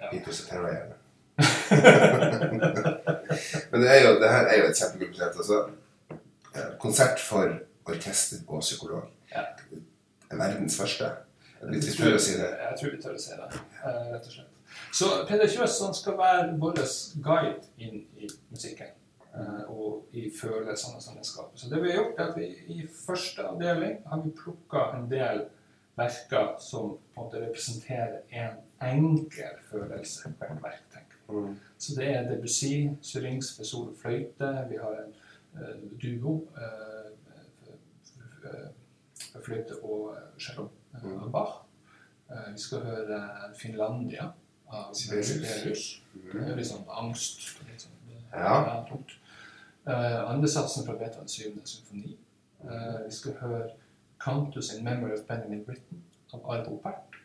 Ja. 0.00 0.06
Litt 0.12 0.26
hos 0.28 0.42
gjerne. 0.48 0.94
Men 3.70 3.80
det, 3.82 3.88
er 3.90 4.00
jo, 4.06 4.10
det 4.20 4.28
her 4.32 4.44
er 4.48 4.56
jo 4.62 4.66
et 4.70 4.78
kjempegodt 4.80 5.12
prosjekt. 5.16 5.36
Altså, 5.36 5.56
konsert 6.80 7.18
for 7.20 7.46
orkester 7.86 8.38
og 8.48 8.60
psykolog. 8.64 9.04
Ja. 9.32 9.42
Verdens 10.32 10.78
første. 10.80 11.10
Hvis 11.66 11.86
vi 11.88 11.92
tør 12.02 12.14
å 12.18 12.20
si 12.20 12.34
det. 12.38 12.50
Jeg 12.60 12.74
tror 12.80 12.90
vi 12.94 13.00
tør 13.02 13.14
å 13.16 13.20
si 13.22 13.32
det, 13.36 13.48
eh, 13.82 14.02
rett 14.12 14.26
og 14.28 14.32
slett. 14.36 14.52
Så 14.92 15.06
Peder 15.28 15.48
Kjøs 15.48 15.78
skal 15.96 16.16
være 16.18 16.56
vår 16.60 16.74
guide 17.24 17.62
inn 17.80 18.02
i 18.20 18.28
musikken. 18.52 18.90
eh, 19.36 19.62
Og 19.68 20.04
i 20.12 20.30
følelsene 20.40 21.00
som 21.00 21.14
den 21.14 21.24
skaper. 21.24 21.56
Så 21.56 21.68
det 21.70 21.82
vi 21.82 21.90
har 21.90 21.96
gjort, 22.02 22.18
er 22.18 22.24
at 22.30 22.36
vi 22.36 22.46
i 22.68 22.88
første 23.06 23.42
avdeling 23.44 23.96
har 24.08 24.20
vi 24.24 24.30
plukka 24.30 24.78
en 24.96 25.08
del 25.10 25.44
verker 25.96 26.56
som 26.60 26.90
på 27.14 27.20
en 27.20 27.24
måte 27.24 27.40
representerer 27.46 28.18
en 28.30 28.56
enkel 28.82 29.56
følelse. 29.70 30.32
hvert 30.38 30.62
verk, 30.62 30.82
tenker 30.92 31.16
vi. 31.28 31.34
Mm. 31.48 31.56
Så 31.78 31.94
det 32.00 32.08
er 32.16 32.28
Debussy, 32.28 32.88
Syrings 33.02 33.56
for 33.56 33.64
sol 33.64 33.88
og 33.88 33.96
fløyte. 34.02 34.50
Vi 34.70 34.76
har 34.82 34.98
en 35.04 35.14
uh, 35.54 36.00
duo 36.02 36.48
Uh, 38.46 38.70
fløyte 39.42 39.74
og 39.82 40.16
cello 40.38 40.68
Mm. 41.02 41.22
av 41.22 41.30
Bach. 41.32 41.54
Uh, 42.30 42.52
vi 42.52 42.58
skal 42.58 42.78
høre 42.80 43.18
Finlandia 43.58 44.28
av 44.72 44.94
Sibelius. 44.94 46.02
Mm. 46.14 46.56
litt 46.56 46.66
sånn 46.66 46.84
angst. 46.88 47.58
Litt 47.68 47.80
sånn, 47.80 47.92
Ja. 48.32 48.84
Andresatsen 50.30 50.86
fra 50.86 50.94
Beethovens 50.94 51.32
7. 51.32 51.60
symfoni. 51.64 52.16
Vi 53.04 53.10
skal 53.10 53.32
høre 53.40 53.70
'Countess 54.18 54.74
in 54.74 54.84
Memory 54.84 55.12
of 55.12 55.26
Benjamin 55.26 55.64
Britten' 55.64 56.02
av 56.34 56.50
Arvo 56.50 56.80
Pärt, 56.82 57.16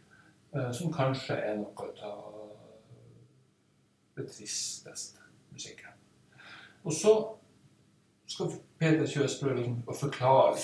eh, 0.55 0.71
som 0.71 0.93
kanskje 0.93 1.35
er 1.35 1.55
noe 1.55 1.91
av 2.03 2.49
det 4.15 4.27
tristeste 4.27 5.19
musikken. 5.51 5.93
Og 6.83 6.93
så 6.93 7.13
skal 8.27 8.51
Peter 8.79 9.05
Kjøs 9.07 9.39
prøve 9.41 9.55
liksom 9.59 9.81
å 9.87 9.95
forklare 9.95 10.55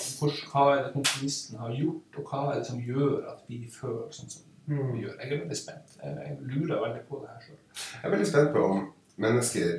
hva 0.52 0.62
er 0.72 0.82
det 0.84 0.92
komponisten 0.92 1.58
har 1.58 1.74
gjort, 1.76 2.18
og 2.18 2.30
hva 2.30 2.42
er 2.52 2.58
det 2.58 2.66
som 2.66 2.80
gjør 2.80 3.28
at 3.32 3.44
vi 3.48 3.60
føler 3.72 4.10
sånn 4.14 4.30
som 4.32 4.42
vi 4.68 5.02
gjør. 5.02 5.14
Jeg 5.20 5.32
er 5.32 5.42
veldig 5.42 5.56
spent. 5.56 5.98
Jeg 6.02 6.38
lurer 6.40 6.82
veldig 6.82 7.04
på 7.08 7.20
det 7.22 7.28
her 7.32 7.44
sjøl. 7.46 7.60
Jeg 7.92 8.04
er 8.04 8.14
veldig 8.14 8.26
spent 8.28 8.50
på 8.56 8.64
om 8.64 8.82
mennesker 9.16 9.70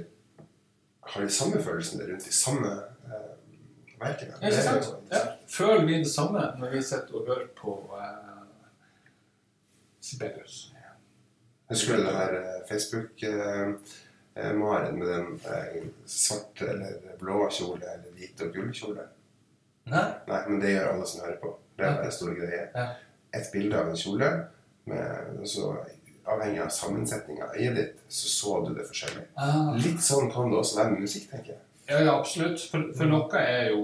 har 1.09 1.25
de 1.25 1.33
samme 1.33 1.61
følelsene 1.63 2.07
rundt 2.11 2.25
de 2.25 2.33
samme 2.33 2.71
eh, 3.09 3.35
verkene. 4.01 4.37
Ja, 4.41 4.47
ikke 4.47 4.65
sant? 4.65 4.89
Ja. 5.11 5.23
Føler 5.49 5.85
vi 5.85 6.01
det 6.03 6.11
samme 6.11 6.43
når 6.59 6.75
vi 6.75 6.81
sitter 6.85 7.15
og 7.17 7.27
hører 7.27 7.47
på 7.57 7.77
uh, 7.93 8.43
Sibelius? 9.99 10.69
Husker 11.69 11.97
du 11.97 12.03
det 12.03 12.13
her 12.15 12.33
eh, 12.33 12.67
Facebook-maren 12.69 13.77
eh, 14.87 14.93
med 14.93 15.07
den 15.07 15.39
eh, 15.45 15.83
svarte 16.05 16.65
eller 16.65 16.93
blå 17.19 17.49
kjole 17.53 17.85
eller 17.85 18.11
hvite 18.17 18.45
og 18.47 18.53
gull 18.55 18.73
kjole? 18.73 19.03
Nei. 19.89 20.07
Nei, 20.25 20.41
men 20.47 20.61
det 20.63 20.71
gjør 20.73 20.89
alle 20.93 21.05
som 21.11 21.21
hører 21.25 21.37
på. 21.43 21.49
Det 21.77 21.85
er 21.85 22.01
en 22.01 22.11
store 22.15 22.35
greier. 22.39 22.67
Ja. 22.73 22.87
Et 23.37 23.47
bilde 23.53 23.75
av 23.77 23.85
en 23.91 24.01
kjole, 24.01 24.29
med, 24.89 25.05
så 25.45 25.63
avhengig 26.29 26.61
av 26.63 26.71
sammensetninga 26.73 27.43
av 27.45 27.55
øyet 27.57 27.75
ditt, 27.77 27.95
så 28.09 28.27
så 28.33 28.51
du 28.65 28.71
det 28.73 28.85
forskjellig. 28.89 29.25
Ah. 29.37 29.69
Litt 29.77 30.01
sånn 30.05 30.31
kan 30.33 30.49
det 30.49 30.57
også 30.63 30.79
være 30.81 30.91
med 30.95 31.01
musikk, 31.05 31.25
tenker 31.29 31.51
jeg. 31.53 31.61
Ja, 31.89 31.97
ja 32.05 32.11
absolutt. 32.17 32.59
For, 32.71 32.79
for 32.97 33.05
noe 33.09 33.29
er 33.37 33.69
jo 33.75 33.83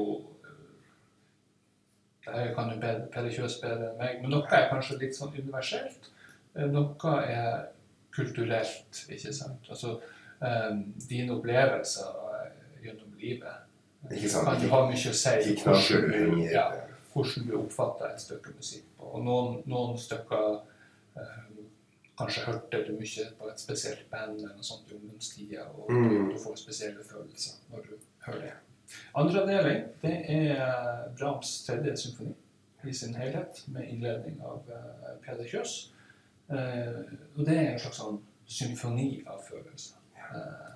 Det 2.25 2.33
her 2.33 2.53
kan 2.57 2.71
jo 2.73 2.79
Peder 3.13 3.29
Kjøs 3.31 3.59
bedre 3.61 3.91
enn 3.91 3.97
meg, 3.99 4.21
men 4.21 4.31
noe 4.33 4.47
er 4.57 4.69
kanskje 4.71 4.97
litt 5.01 5.15
sånn 5.17 5.33
universelt. 5.37 6.09
Eh, 6.55 6.65
Noe 6.71 7.15
er 7.21 7.65
kulturelt, 8.15 9.05
ikke 9.11 9.33
sant. 9.35 9.67
Altså 9.69 9.97
um, 10.41 10.81
dine 11.09 11.33
opplevelser 11.35 12.19
eh, 12.39 12.51
gjennom 12.85 13.11
livet 13.19 14.11
Ikke 14.11 14.29
sant? 14.29 14.45
kan 14.47 14.61
jo 14.63 14.69
ha 14.71 14.81
mye 14.87 15.11
å 15.11 15.17
si 15.17 15.55
hvordan 15.63 16.09
du, 16.11 16.43
ja, 16.53 16.65
hvordan 17.13 17.47
du 17.49 17.55
oppfatter 17.59 18.13
et 18.13 18.21
stykke 18.23 18.53
musikk 18.55 18.85
på. 18.97 19.09
Og 19.17 19.23
noen, 19.25 19.59
noen 19.69 19.97
stykker 19.99 20.61
eh, 21.19 21.41
Kanskje 22.15 22.45
hørte 22.47 22.79
du 22.87 22.93
mye 22.95 23.25
på 23.35 23.49
et 23.51 23.59
spesielt 23.59 24.05
band 24.09 24.37
eller 24.39 24.53
noe 24.55 24.63
sånt 24.63 24.87
i 24.87 24.95
ungdomstida, 24.95 25.65
og 25.75 25.89
Mm. 25.91 26.29
du 26.31 26.37
får 26.39 26.55
spesielle 26.61 27.03
følelser 27.03 27.57
når 27.73 27.81
du 27.89 27.97
hører 28.23 28.41
det. 28.45 28.53
Andre 29.17 29.41
avdeling 29.41 29.83
det 30.01 30.13
er 30.31 30.51
eh, 30.55 31.03
Brahms 31.17 31.57
tredje 31.65 31.95
symfoni 31.97 32.35
i 32.85 32.93
sin 32.93 33.15
helhet, 33.17 33.63
med 33.73 33.87
innledning 33.89 34.35
av 34.45 34.67
uh, 34.69 35.15
Peder 35.23 35.47
Kjøs. 35.49 35.71
Uh, 36.51 37.01
og 37.33 37.39
det 37.47 37.55
er 37.57 37.71
en 37.71 37.79
slags 37.81 37.97
sånn 37.97 38.19
symfoni 38.45 39.07
av 39.25 39.39
følelser. 39.47 39.97
Uh, 40.19 40.75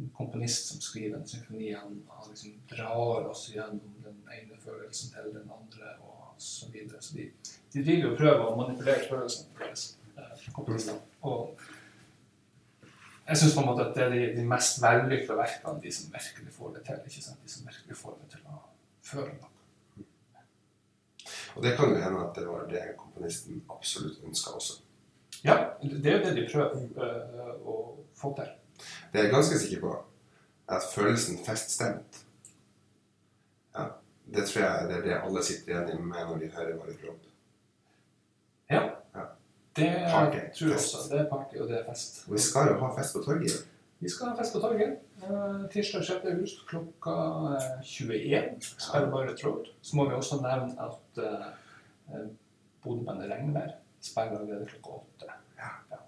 en 0.00 0.10
komponist 0.16 0.72
som 0.72 0.80
skriver 0.82 1.20
en 1.20 1.28
symfoni, 1.28 1.70
han, 1.72 2.00
han 2.10 2.32
liksom 2.32 2.56
drar 2.72 3.28
oss 3.30 3.46
gjennom 3.54 3.94
den 4.04 4.18
ene 4.34 4.58
følelsen 4.64 5.14
til 5.14 5.30
den 5.36 5.46
andre, 5.46 5.94
og 6.02 6.34
så 6.42 6.68
videre. 6.72 7.00
Så 7.00 7.16
de, 7.16 7.30
de 7.72 7.84
driver 7.84 8.10
og 8.10 8.18
prøver 8.18 8.44
å 8.44 8.58
manipulere 8.58 9.06
følelsene 9.08 9.56
våre, 9.56 9.70
eh, 10.16 10.44
komponistene. 10.58 10.98
Jeg 13.28 13.38
syns 13.40 13.56
at 13.58 13.94
det 13.94 14.02
er 14.04 14.10
de, 14.12 14.22
de 14.36 14.46
mest 14.46 14.80
vellykka 14.82 15.34
verkene, 15.34 15.82
de 15.82 15.92
som 15.92 16.12
virkelig 16.12 16.52
får 16.54 16.74
det 16.76 16.82
til. 16.86 16.98
ikke 17.06 17.22
sant? 17.22 17.42
De 17.42 17.50
som 17.50 17.66
virkelig 17.66 17.96
får 17.98 18.18
det 18.22 18.28
til 18.36 18.50
å 18.50 18.58
føle 19.02 19.32
noe. 19.34 19.52
Og 21.56 21.62
det 21.64 21.72
kan 21.76 21.90
jo 21.90 22.02
hende 22.02 22.20
at 22.22 22.36
det 22.36 22.46
var 22.46 22.66
det 22.70 22.82
komponisten 23.00 23.62
absolutt 23.72 24.20
ønska 24.28 24.52
også. 24.58 24.82
Ja, 25.44 25.56
det 25.82 26.10
er 26.10 26.18
jo 26.18 26.24
det 26.24 26.34
de 26.36 26.44
prøver 26.52 26.84
eh, 27.06 27.50
å 27.66 27.76
få 28.16 28.32
til. 28.36 28.52
Det 29.12 29.20
er 29.20 29.26
jeg 29.26 29.34
ganske 29.34 29.58
sikker 29.58 29.82
på. 29.82 29.94
At 30.68 30.86
følelsen 30.90 31.38
feststemt 31.46 32.16
ja, 33.76 33.84
Det 34.26 34.42
tror 34.48 34.62
jeg 34.64 34.88
det 34.88 34.96
er 34.96 35.04
det 35.04 35.18
alle 35.20 35.42
sitter 35.46 35.72
igjen 35.72 36.08
med 36.08 36.26
når 36.26 36.40
de 36.42 36.48
hører 36.56 36.78
Valle 36.80 36.96
Kropp. 36.98 37.28
Ja. 38.70 38.80
Ja. 39.76 39.84
Det 39.84 40.12
Party, 40.12 40.42
tror 40.58 40.68
jeg 40.68 40.78
også. 40.78 41.02
Det 41.10 41.18
er 41.20 41.28
party, 41.30 41.56
og 41.60 41.68
det 41.68 41.78
er 41.80 41.88
fest. 41.88 42.22
Og 42.28 42.34
vi 42.34 42.42
skal 42.44 42.70
jo 42.70 42.78
ha 42.80 42.92
fest 42.98 43.16
på 43.16 43.22
torget. 43.26 43.58
Vi 44.00 44.10
skal 44.12 44.30
ha 44.30 44.36
fest 44.38 44.56
på 44.56 44.60
torget. 44.64 44.96
eh, 45.22 45.62
Tirsdag 45.72 46.04
6. 46.04 46.26
august 46.32 46.66
klokka 46.68 47.16
eh, 47.56 47.82
21. 47.82 48.72
Spiller 48.78 49.10
Violet 49.12 49.44
Road. 49.44 49.70
Så 49.82 49.96
må 49.96 50.08
vi 50.08 50.14
også 50.14 50.40
nevne 50.42 50.88
at 50.88 51.22
uh, 51.24 52.26
Bodøbandet 52.84 53.30
Regnvær 53.30 53.76
spiller 54.00 54.38
allerede 54.38 54.66
klokka 54.66 55.00
åtte. 55.00 55.32
Ja. 55.58 56.00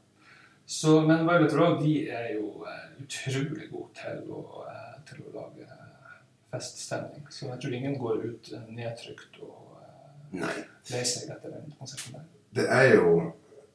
Så, 0.67 1.01
men 1.01 1.25
Violet 1.29 1.57
Road 1.57 1.81
de 1.83 1.95
er 2.11 2.35
jo 2.35 2.51
uh, 2.65 3.03
utrolig 3.03 3.71
gode 3.73 3.89
til 3.95 4.33
eh, 4.69 4.89
til 5.09 5.25
å 5.29 5.35
lage 5.37 5.67
eh, 5.67 6.17
feststemning. 6.53 7.27
Så 7.33 7.49
jeg 7.49 7.63
tror 7.63 7.77
ingen 7.79 7.99
går 8.01 8.25
ut 8.25 8.51
eh, 8.55 8.71
nedtrykt 8.75 9.41
og 9.45 9.79
uh, 9.79 10.09
Nei. 10.37 10.55
seg 10.89 11.33
etter 11.35 11.55
den 11.55 11.73
konserten 11.79 12.19
der. 12.19 12.27
Det 12.59 12.67
er 12.73 12.95
jo 12.97 13.13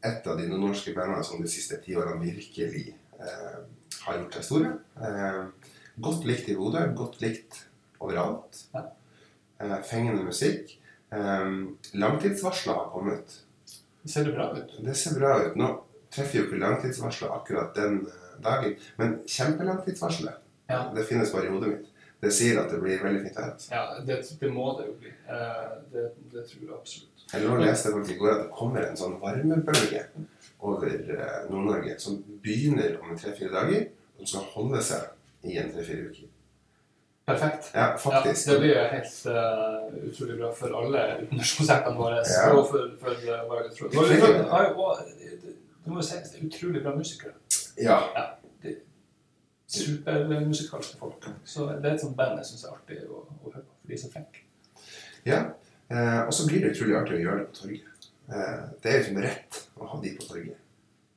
et 0.04 0.28
av 0.28 0.38
dine 0.40 0.58
norske 0.60 0.94
bandene 0.96 1.24
som 1.24 1.42
de 1.42 1.48
siste 1.52 1.78
ti 1.84 1.96
årene 2.00 2.20
virkelig 2.24 2.86
eh, 3.20 3.60
har 4.06 4.18
gjort 4.20 4.38
seg 4.40 4.48
store. 4.50 4.74
Eh, 5.00 5.40
godt 6.04 6.26
likt 6.28 6.50
i 6.52 6.58
Bodø, 6.60 6.82
godt 6.98 7.22
likt 7.24 7.62
overalt. 8.04 8.66
Ja. 8.74 8.86
Eh, 9.64 9.78
fengende 9.88 10.26
musikk. 10.28 10.76
Eh, 11.14 11.50
langtidsvarsler 11.94 12.74
har 12.82 12.90
kommet. 12.92 13.40
Det 14.04 14.12
ser 14.12 14.28
bra 14.34 14.50
ut. 14.58 14.76
Det 14.84 14.96
ser 15.00 15.16
bra 15.20 15.38
ut. 15.46 15.56
Nå 15.56 15.70
treffer 16.14 16.40
jo 16.42 16.46
ikke 16.50 16.60
langtidsvarselet 16.62 17.32
akkurat 17.40 17.72
den 17.78 18.02
eh, 18.06 18.36
dagen, 18.44 18.76
men 19.00 19.20
kjempelangtidsvarselet 19.28 20.40
Ja. 20.70 20.92
det 20.96 21.04
finnes 21.08 21.32
bare 21.34 21.48
i 21.48 21.50
hodet 21.54 21.70
mitt. 21.70 21.90
Det 22.24 22.30
sier 22.32 22.60
at 22.62 22.70
det 22.72 22.78
blir 22.80 23.02
veldig 23.04 23.22
fint 23.26 23.36
vær. 23.38 23.50
Altså. 23.52 23.72
Ja, 23.74 24.00
det, 24.08 24.16
det 24.40 24.50
må 24.54 24.68
det 24.80 24.86
jo 24.88 24.94
bli. 25.02 25.10
Eh, 25.28 25.72
det, 25.92 26.04
det 26.32 26.44
tror 26.50 26.62
jeg 26.64 26.76
absolutt. 26.78 27.13
Eller 27.34 27.50
nå 27.50 27.58
leste 27.64 27.90
jeg 27.90 27.98
faktisk 27.98 28.16
i 28.16 28.20
går 28.22 28.32
at 28.34 28.42
det 28.44 28.52
kommer 28.54 28.86
en 28.86 29.00
sånn 29.00 29.18
varmebølge 29.22 30.04
over 30.64 30.94
eh, 30.94 31.40
Nord-Norge 31.50 31.98
som 32.00 32.20
begynner 32.44 33.00
om 33.02 33.18
tre-fire 33.18 33.52
dager, 33.52 33.88
og 34.20 34.28
som 34.28 34.30
skal 34.36 34.52
holde 34.54 34.84
seg 34.86 35.50
i 35.50 35.58
en 35.60 35.72
tre-fire 35.74 36.12
uker. 36.12 36.30
Perfekt. 37.26 37.72
Ja, 37.74 37.80
Ja, 37.80 37.98
faktisk. 37.98 38.50
det 38.50 38.60
blir 38.60 38.80
helt 38.92 39.26
uh, 39.32 40.08
utrolig 40.10 40.38
bra 40.40 40.50
for 40.56 40.76
alle 40.76 41.04
utenlandskonsertene 41.24 41.96
våre. 41.98 42.20
Ja. 42.28 42.50
Og 42.52 42.68
for, 42.72 42.90
for 43.00 43.12
uh, 43.16 43.44
jo 43.80 43.90
det, 43.90 45.54
det 45.84 45.92
må 45.92 46.02
jo 46.02 46.08
sies, 46.08 46.32
det 46.32 46.42
er 46.42 46.48
utrolig 46.50 46.84
bra 46.84 46.96
musikere. 46.96 47.34
Ja. 47.80 48.00
Supermusikalske 49.74 51.00
folk. 51.00 51.30
Så 51.48 51.66
det 51.66 51.90
er 51.90 51.96
et 51.96 52.04
sånt 52.04 52.18
band 52.18 52.38
jeg 52.44 52.52
syns 52.52 52.68
er 52.68 52.76
artig 52.76 53.00
å, 53.08 53.24
å 53.24 53.54
høre 53.54 53.64
på, 53.64 53.72
for 53.80 53.88
de 53.90 53.96
er 53.96 54.04
så 54.04 54.12
flinke. 54.12 54.44
ja. 55.26 55.44
Eh, 55.90 56.22
og 56.28 56.34
så 56.34 56.48
blir 56.48 56.64
det 56.64 56.72
utrolig 56.74 56.96
artig 56.98 57.18
å 57.20 57.24
gjøre 57.24 57.40
det 57.44 57.48
på 57.52 57.58
torget. 57.62 58.10
Eh, 58.30 58.60
det 58.84 58.92
er 58.92 59.00
jo 59.00 59.08
som 59.10 59.22
rett 59.26 59.60
å 59.78 59.90
ha 59.92 60.02
de 60.02 60.14
på 60.18 60.28
torget. 60.30 60.60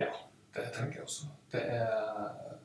Ja, 0.02 0.10
Det 0.56 0.70
tenker 0.72 1.00
jeg 1.00 1.04
også. 1.06 1.28
Det 1.52 1.60
er, 1.60 2.56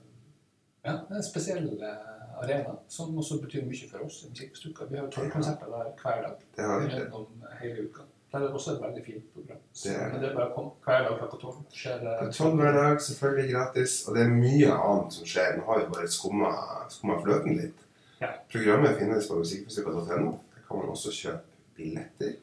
ja, 0.86 0.94
det 0.94 1.12
er 1.12 1.20
en 1.20 1.28
spesiell 1.28 1.68
eh, 1.84 2.40
arena 2.42 2.78
som 2.90 3.18
også 3.18 3.42
betyr 3.44 3.68
mye 3.68 3.90
for 3.92 4.06
oss 4.08 4.24
i 4.26 4.32
Musikkstukka. 4.32 4.88
Vi 4.90 4.98
har 4.98 5.06
jo 5.06 5.12
torgkonserter 5.18 5.70
der 5.70 5.92
hver 6.02 6.24
dag 6.26 6.42
Det 6.56 6.66
har 6.66 6.80
vi 6.82 6.90
gjennom 6.96 7.46
hele 7.62 7.86
uka. 7.90 8.08
Det 8.32 8.40
er 8.40 8.54
også 8.56 8.72
et 8.78 8.82
veldig 8.82 9.02
fint 9.06 9.34
program. 9.34 9.58
Så, 9.74 9.90
Det 9.90 9.96
er. 9.98 10.12
Men 10.12 10.22
det 10.22 10.30
er 10.30 10.36
bare 10.36 10.50
å 10.50 10.56
komme 10.56 10.72
hver 10.86 11.02
dag 11.04 11.18
klokka 11.20 11.40
tolv. 11.42 11.64
skjer 11.76 12.06
Tolv 12.38 12.62
hver 12.62 12.78
dag, 12.78 13.02
selvfølgelig 13.04 13.54
gratis. 13.54 13.96
Og 14.08 14.16
det 14.16 14.24
er 14.24 14.30
mye 14.32 14.72
annet 14.72 15.18
som 15.18 15.28
skjer. 15.28 15.58
Nå 15.58 15.66
har 15.68 15.82
vi 15.82 15.90
bare 15.92 16.08
skumma 16.08 17.18
fløten 17.26 17.58
litt. 17.60 17.84
Ja. 18.22 18.30
Programmet 18.54 18.96
finnes 19.02 19.28
på 19.28 19.40
musikkmusikk.no. 19.42 20.32
Det 20.56 20.64
kan 20.68 20.80
man 20.80 20.94
også 20.96 21.12
kjøpe 21.12 21.51
billetter. 21.78 22.36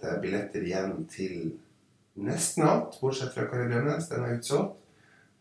Det 0.00 0.08
er 0.10 0.20
billetter 0.22 0.64
igjen 0.66 1.04
til 1.10 1.52
nesten 2.22 2.64
alt, 2.66 2.98
bortsett 3.00 3.32
fra 3.34 3.46
Kari 3.50 3.68
Bremnes. 3.70 4.08
Den 4.10 4.24
er 4.26 4.38
utsolgt. 4.38 4.78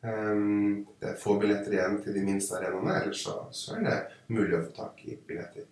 Um, 0.01 0.87
det 0.99 1.11
er 1.11 1.17
få 1.21 1.35
billetter 1.41 1.75
igjen 1.75 1.99
til 2.01 2.15
de 2.17 2.23
minste 2.25 2.55
arenaene, 2.57 2.95
ellers 3.03 3.19
så, 3.21 3.35
så 3.53 3.75
er 3.77 3.83
det 3.85 3.97
mulig 4.33 4.55
å 4.57 4.63
få 4.63 4.71
tak 4.79 5.03
i 5.05 5.17
billetter. 5.27 5.67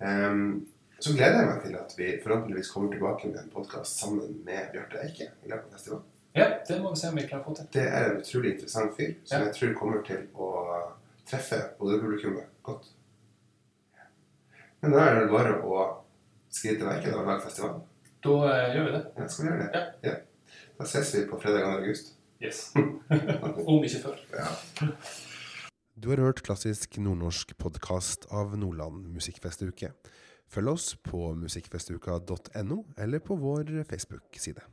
Um, 0.00 0.64
så 1.04 1.12
gleder 1.12 1.42
jeg 1.42 1.48
meg 1.50 1.58
til 1.66 1.74
at 1.76 1.92
vi 1.98 2.06
forhåpentligvis 2.24 2.70
kommer 2.72 2.94
tilbake 2.94 3.28
med 3.28 3.42
en 3.42 3.50
podkast 3.52 3.98
sammen 4.00 4.38
med 4.46 4.70
Bjarte 4.72 5.02
Eike 5.04 5.26
i 5.44 5.50
løpet 5.50 5.68
av 5.68 5.74
festivalen. 5.76 6.06
Ja, 6.34 6.46
det 6.66 6.78
må 6.82 6.90
vi 6.94 6.98
se 7.02 7.10
om 7.12 7.18
vi 7.18 7.26
klarer 7.28 7.44
å 7.44 7.48
få 7.50 7.56
til. 7.58 7.66
Det 7.76 7.82
er 7.84 8.08
en 8.08 8.16
utrolig 8.22 8.54
interessant 8.54 8.96
fyr 8.96 9.12
som 9.22 9.36
Ja. 9.36 9.44
jeg 9.44 9.54
tror 9.58 9.74
kommer 9.78 10.00
til 10.06 10.24
å 10.34 10.48
treffe 11.28 11.60
både 11.78 12.00
publikummet 12.00 12.48
godt. 12.66 12.88
Men 14.80 14.96
da 14.96 15.04
er 15.10 15.20
det 15.20 15.28
bare 15.30 15.52
å 15.60 15.84
skrive 16.54 16.78
til 16.80 16.88
verket 16.88 17.16
og 17.18 17.26
lage 17.28 17.44
festival? 17.48 17.80
Da 18.24 18.34
eh, 18.50 18.74
gjør 18.74 18.86
vi 18.88 18.92
det. 18.96 19.02
Ja, 19.18 19.28
skal 19.28 19.44
vi 19.44 19.50
gjøre 19.52 19.70
det? 19.74 19.84
Ja. 20.08 20.14
Da 20.78 20.88
ses 20.90 21.14
vi 21.14 21.24
på 21.30 21.40
fredag 21.42 21.66
2. 21.66 21.72
august. 21.78 22.12
Yes. 22.42 22.60
om 23.68 23.84
ikke 23.84 24.02
før. 24.04 24.20
Ja. 24.34 24.48
Du 25.94 26.10
har 26.10 26.22
hørt 26.24 26.42
klassisk 26.42 26.98
nordnorsk 26.98 27.56
podkast 27.58 28.26
av 28.34 28.56
Nordland 28.58 29.06
musikkfestuke. 29.14 29.92
Følg 30.50 30.72
oss 30.74 30.88
på 30.98 31.32
musikkfestuka.no, 31.38 32.80
eller 32.98 33.22
på 33.22 33.36
vår 33.38 33.84
Facebook-side. 33.88 34.64